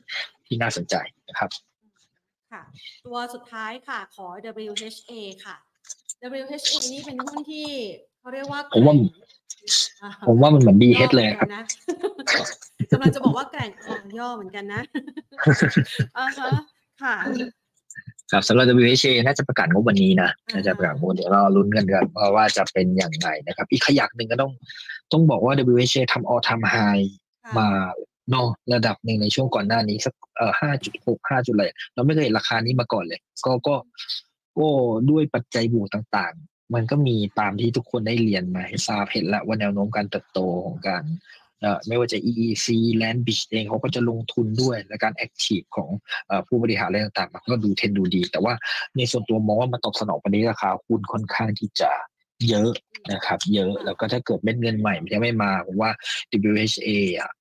[0.46, 0.96] ที่น่าสนใจ
[1.30, 1.50] นะครับ
[2.52, 2.62] ค่ะ
[3.06, 4.28] ตัวสุดท้ายค่ะขอ
[4.70, 5.14] WHA
[5.46, 5.58] ค่ะ
[6.22, 7.66] WHA นี่เป็นหุ้นที่
[8.20, 8.96] เขาเรียกว่าผมว่า
[10.02, 14.82] อ่ผมว่ามันเหมือน BH เลยครับย่อหมือนกันนะกำลังจะบอกว่าแกร่งคอย่อเหมือนกันนะ
[16.18, 16.50] อ่าฮะ
[17.02, 17.16] ค่ะ
[18.32, 24.52] ครับสำหรับ WHA น่าจะประกาศงบวันนี้นะน่าจะประกาศงบเดี๋ยวเราลุ้นกันกันว่าว่าจะเป็นอย่างไรนะครับ อีกขยักหนึ่งก็ต้อง
[25.12, 27.06] ต้องบอกว่า WHA ทำ all time high
[27.58, 27.68] มา
[28.30, 33.76] เนอะระดับหนึ่งในช่วงก่อนหน้านี้สักเอ่อห้าจุดหกห้าจุดอะไรเราไม่เคยเห็นราคานี้มาก่อนเลย ก็ก็
[34.58, 34.68] ก็
[35.10, 41.04] ด้วยปัจจัยบวกต่างๆ มันก็มีตามที่ทุกคนได้เรียนมาให้ทราบเห็นแล้วว่าแนวโน้มการเติบโตของการ
[41.62, 42.68] เอ่อไม่ว่าจะ EEC
[43.02, 45.90] Land Beach เองเขาก็จะลงทุนด้วย และการ Active ของ
[46.28, 48.54] เอ่อผู้บริหารอะไรต่างๆ มันก็ดูเทรนดูดี แต่ว่า
[48.98, 51.92] ในส่วนตัวมองว่ามันตอบสนองวันนี้ราคาหุ้นค่อนข้างที่จะ
[52.50, 52.72] เยอะ
[53.12, 55.92] นะครับ เยอะแล้วก็ถ้าเกิดเม็ดเงินใหม่มันยังไม่มาผมว่า
[56.52, 56.90] WHA
[57.20, 57.32] อะ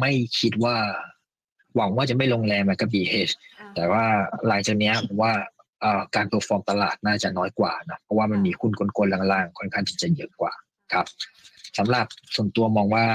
[0.00, 0.76] ไม่คิดว่า
[1.76, 4.04] หวังว่าจะไม่ลงแรงเหมือนกับ BH อ่าแต่ว่า
[4.48, 5.59] หลังจากเนี้ยผมว่าเอ่อ
[6.16, 10.52] การ perform ตลาดน่าจะน้อยกว่านะเพราะว่ามันมีหุ้นกลางๆล่างๆ ค่อนข้างที่จะเยอะกว่า
[10.92, 11.06] ครับ
[11.78, 13.06] สำหรับส่วนตัวมองว่า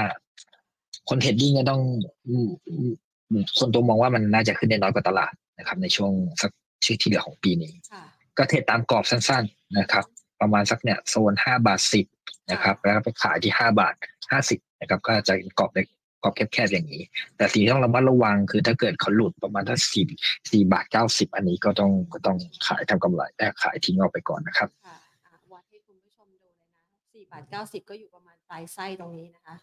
[1.08, 1.82] คน trading ก็ต้อง
[2.28, 2.94] อืมอืม
[3.30, 6.12] อืมส่วนตัวมองว่ามันน่าจะขึ้นได้น้อยกว่าตลาดนะครับ ในช่วง
[6.42, 6.50] สัก
[6.84, 8.04] ช่วงที่เหลือของปีนี้ค่ะ
[8.38, 10.04] ก็เทรดตามกรอบสั้น ๆนะครับ
[10.40, 12.06] ประมาณสักเนี่ยโซนห้าบาทสิบ
[12.50, 13.94] นะครับ แล้วก็ไปขายที่ห้าบาท
[14.30, 15.95] ห้าสิบนะครับ ก็จะเป็นกรอบเล็กก
[16.26, 17.02] รอบแคบๆอย่างนี้
[17.36, 20.04] แต่สิ่งที่ต้องระมัดระวังคือถ้าเกิดเขาหลุดประมาณถ้าสี่
[20.50, 24.96] สี่บาทเก้าสิบอันนี้ก็ต้องก็ต้องขายทำกำไรแต่ขายทิ้งออกไปก่อนนะครับค่ะ
[25.26, 26.80] อะวัดให้คุณผู้ชมดูเลยนะ
[27.14, 29.56] สี่บาทเก้าสิบก็อยู่ประมาณปลายไส้ตรงนี้นะคะ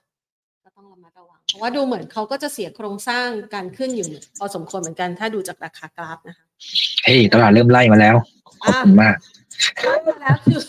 [0.64, 4.08] ก็ต้องระมัดระวัง เพราะว่าดูเหมือนเขาก็จะเสียโครงสร้างการขึ้นอยู่
[4.40, 6.46] พอสมควรเหมือนกันถ้าดูจากราคากราฟนะคะ
[7.04, 8.16] เฮ้ยตลาดเริ่มไล่มาแล้ว
[8.64, 9.16] ขอบคุณมาก
[10.22, 10.60] แล้วคือ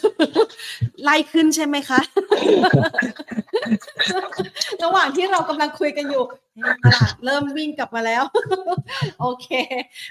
[1.03, 2.01] ไล่ขึ้นใช่ไหมคะ
[4.85, 8.23] ระหว่างที่เรากำลังคุยกันอยู่เฮ้ยตลาดเริ่มวิ่งกลับมาแล้ว
[9.21, 9.47] โอเค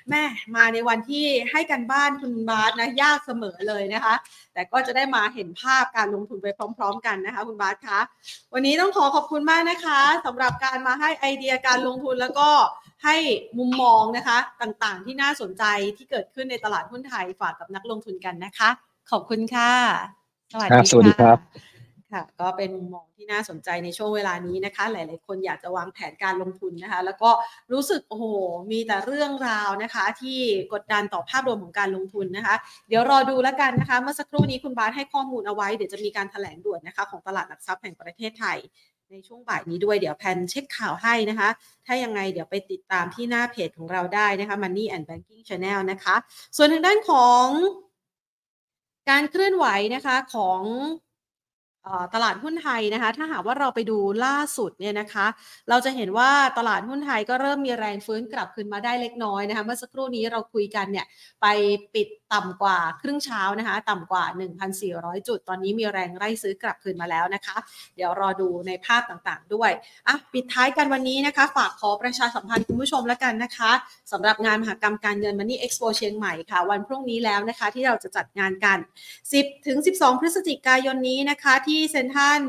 [0.10, 0.24] แม่
[0.56, 4.16] มาในวันที่ให้กันบ้านคุณบาสนะยากเสมอเลยนะคะ
[4.54, 6.47] แต่ก็จะได้มาเห็นภาพการลงทุนไป
[6.78, 7.99] พร้อม ๆ กันนะคะ คุณบาสคะ
[8.54, 12.49] วันนี้ต้องขอขอบคุณมากนะคะสำหรับการมาให้ไอเดียการลงทุนแล้วก็
[13.06, 13.18] ให้
[13.58, 15.64] มุมมองนะคะ ต่างๆ ที่น่าสนใจ
[15.97, 18.70] ที่เกิดขึ้นในตลาดหุ้นไทยฝากกับนักลงทุนกันนะคะ
[19.12, 19.72] ขอบคุณค่ะ
[20.54, 21.38] สวัสดีบสวัสดีครับ
[22.14, 27.30] ค่ะก็เป็นมุมมองที่น่าสนใจในช่วงเวลานี้นะคะ หลาย ๆ คนอยากจะวางแผนการลงทุนนะคะ แล้วก็
[27.74, 28.26] รู้สึกโอ้โห
[28.72, 30.39] มีแต่เรื่องราวนะคะ ที่
[30.74, 32.55] กดดันต่อภาพรวมของการลงทุนนะคะ
[32.89, 38.59] เดี๋ยวรอดูแล้วกันนะคะ เมื่อสักครู่นี้คุณบาสให้ข้อมูลเอาไว้เดี๋ยวจะมีการแถลงด่วนนะคะ ของตลาดหลักทรัพย์แห่งประเทศไทย
[39.11, 41.49] ในช่วงบ่ายนี้ด้วยเดี๋ยวแพนเช็คข่าวให้นะคะ
[41.86, 46.16] ถ้ายังไงเดี๋ยวไปติดตามที่หน้าเพจของเราได้นะคะ Money and Banking Channel นะคะ
[46.57, 47.45] ส่วนทางด้านของ
[49.09, 50.61] การเคลื่อนไหวนะคะของ
[52.13, 55.25] ตลาดหุ้นไทยนะคะ ถ้าหากว่าเราไปดูล่าสุดเนี่ยนะคะ
[55.69, 61.05] เราจะเห็นว่าตลาดหุ้นไทยก็เริ่มมีแรงฟื้นกลับคืนมาได้เล็กน้อยนะคะ เมื่อสักครู่นี้เราคุยกันเนี่ย
[61.41, 61.45] ไป
[61.93, 64.23] ปิด ต่ำกว่าครึ่งเช้านะคะ ต่ำกว่า
[64.75, 67.55] 1,400 จุด ตอนนี้มีแรงไล่ซื้อกลับคืนมาแล้วนะคะ
[67.95, 69.71] เดี๋ยวรอดูในภาพต่างๆด้วย
[70.07, 73.71] อะปิดท้ายกันวันนี้นะคะ ฝากขอประชาสัมพันธ์คุณผู้ชมแล้วกันนะคะ
[74.11, 78.77] สำหรับงานมหกรรมการเงิน Money Expo เชียงใหม่ค่ะ วันพรุ่งนี้แล้วนะคะ ที่เราจะจัดงานกัน
[79.21, 82.41] 10 ถึง 12 พฤศจิกายนนี้นะคะ ที่เซ็นทรัล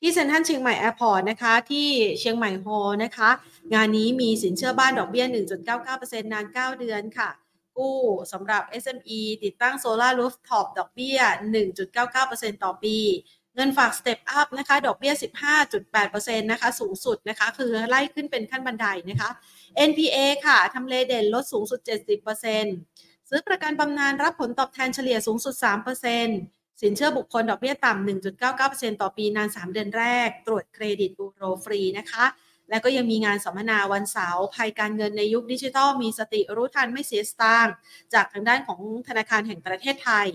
[0.00, 1.88] ที่เซ็นทรัลเชียงใหม่แอร์พอร์ตนะคะที่
[2.20, 3.30] เชียงใหม่ฮอลล์นะคะ
[3.74, 5.24] งานนี้มีสินเชื่อบ้านดอกเบี้ย
[5.78, 7.30] 1.99%นาน 9 เดือนค่ะ
[7.78, 7.98] กู้
[8.32, 11.18] สำหรับ SME ติดตั้งโซลารูฟท็อปดอกเบี้ย
[11.92, 12.96] 1.99%ต่อปี
[13.54, 15.12] เงินฝาก Step Up นะคะ ดอกเบี้ย
[15.78, 19.30] 15.8%นะคะ สูงสุดนะคะ คือไล่ขึ้นเป็นขั้นบันไดนะคะ
[19.88, 21.80] NPA ค่ะ ทำเลเด่นลดสูงสุด
[22.54, 25.54] 70%ซื้อประกันบำนาญรับผลตอบแทนเฉลี่ยสูงสุด
[26.18, 28.08] 3%สินเชื่อบุคคลดอกเบี้ยต่ำ
[28.48, 32.24] 1.99%ต่อปีนาน 3 เดือนแรก ตรวจเครดิตบูโรฟรีนะคะ
[32.70, 37.74] และก็ยังมีงานสัมมนาวันเสาร์ภัยการเงินในยุคดิจิทัลมีสติรู้ทันไม่เสียสตางค์
[38.14, 40.28] จากทางด้านของธนาคารแห่งประเทศไทย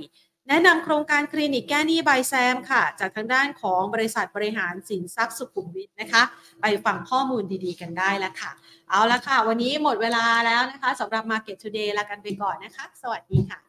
[0.48, 6.24] แนะนำโครงการคลินิกแก้หนี้บายแซมค่ะ จากทางด้านของบริษัทบริหารสินทรัพย์สุขุมวิทนะคะ
[6.62, 8.52] ไปฟังข้อมูลดีๆกันได้แล้วค่ะ
[8.90, 13.69] เอาละค่ะ วันนี้หมดเวลาแล้วนะคะสำหรับ Market Today ลากันไปก่อนนะคะ สวัสดีค่ะ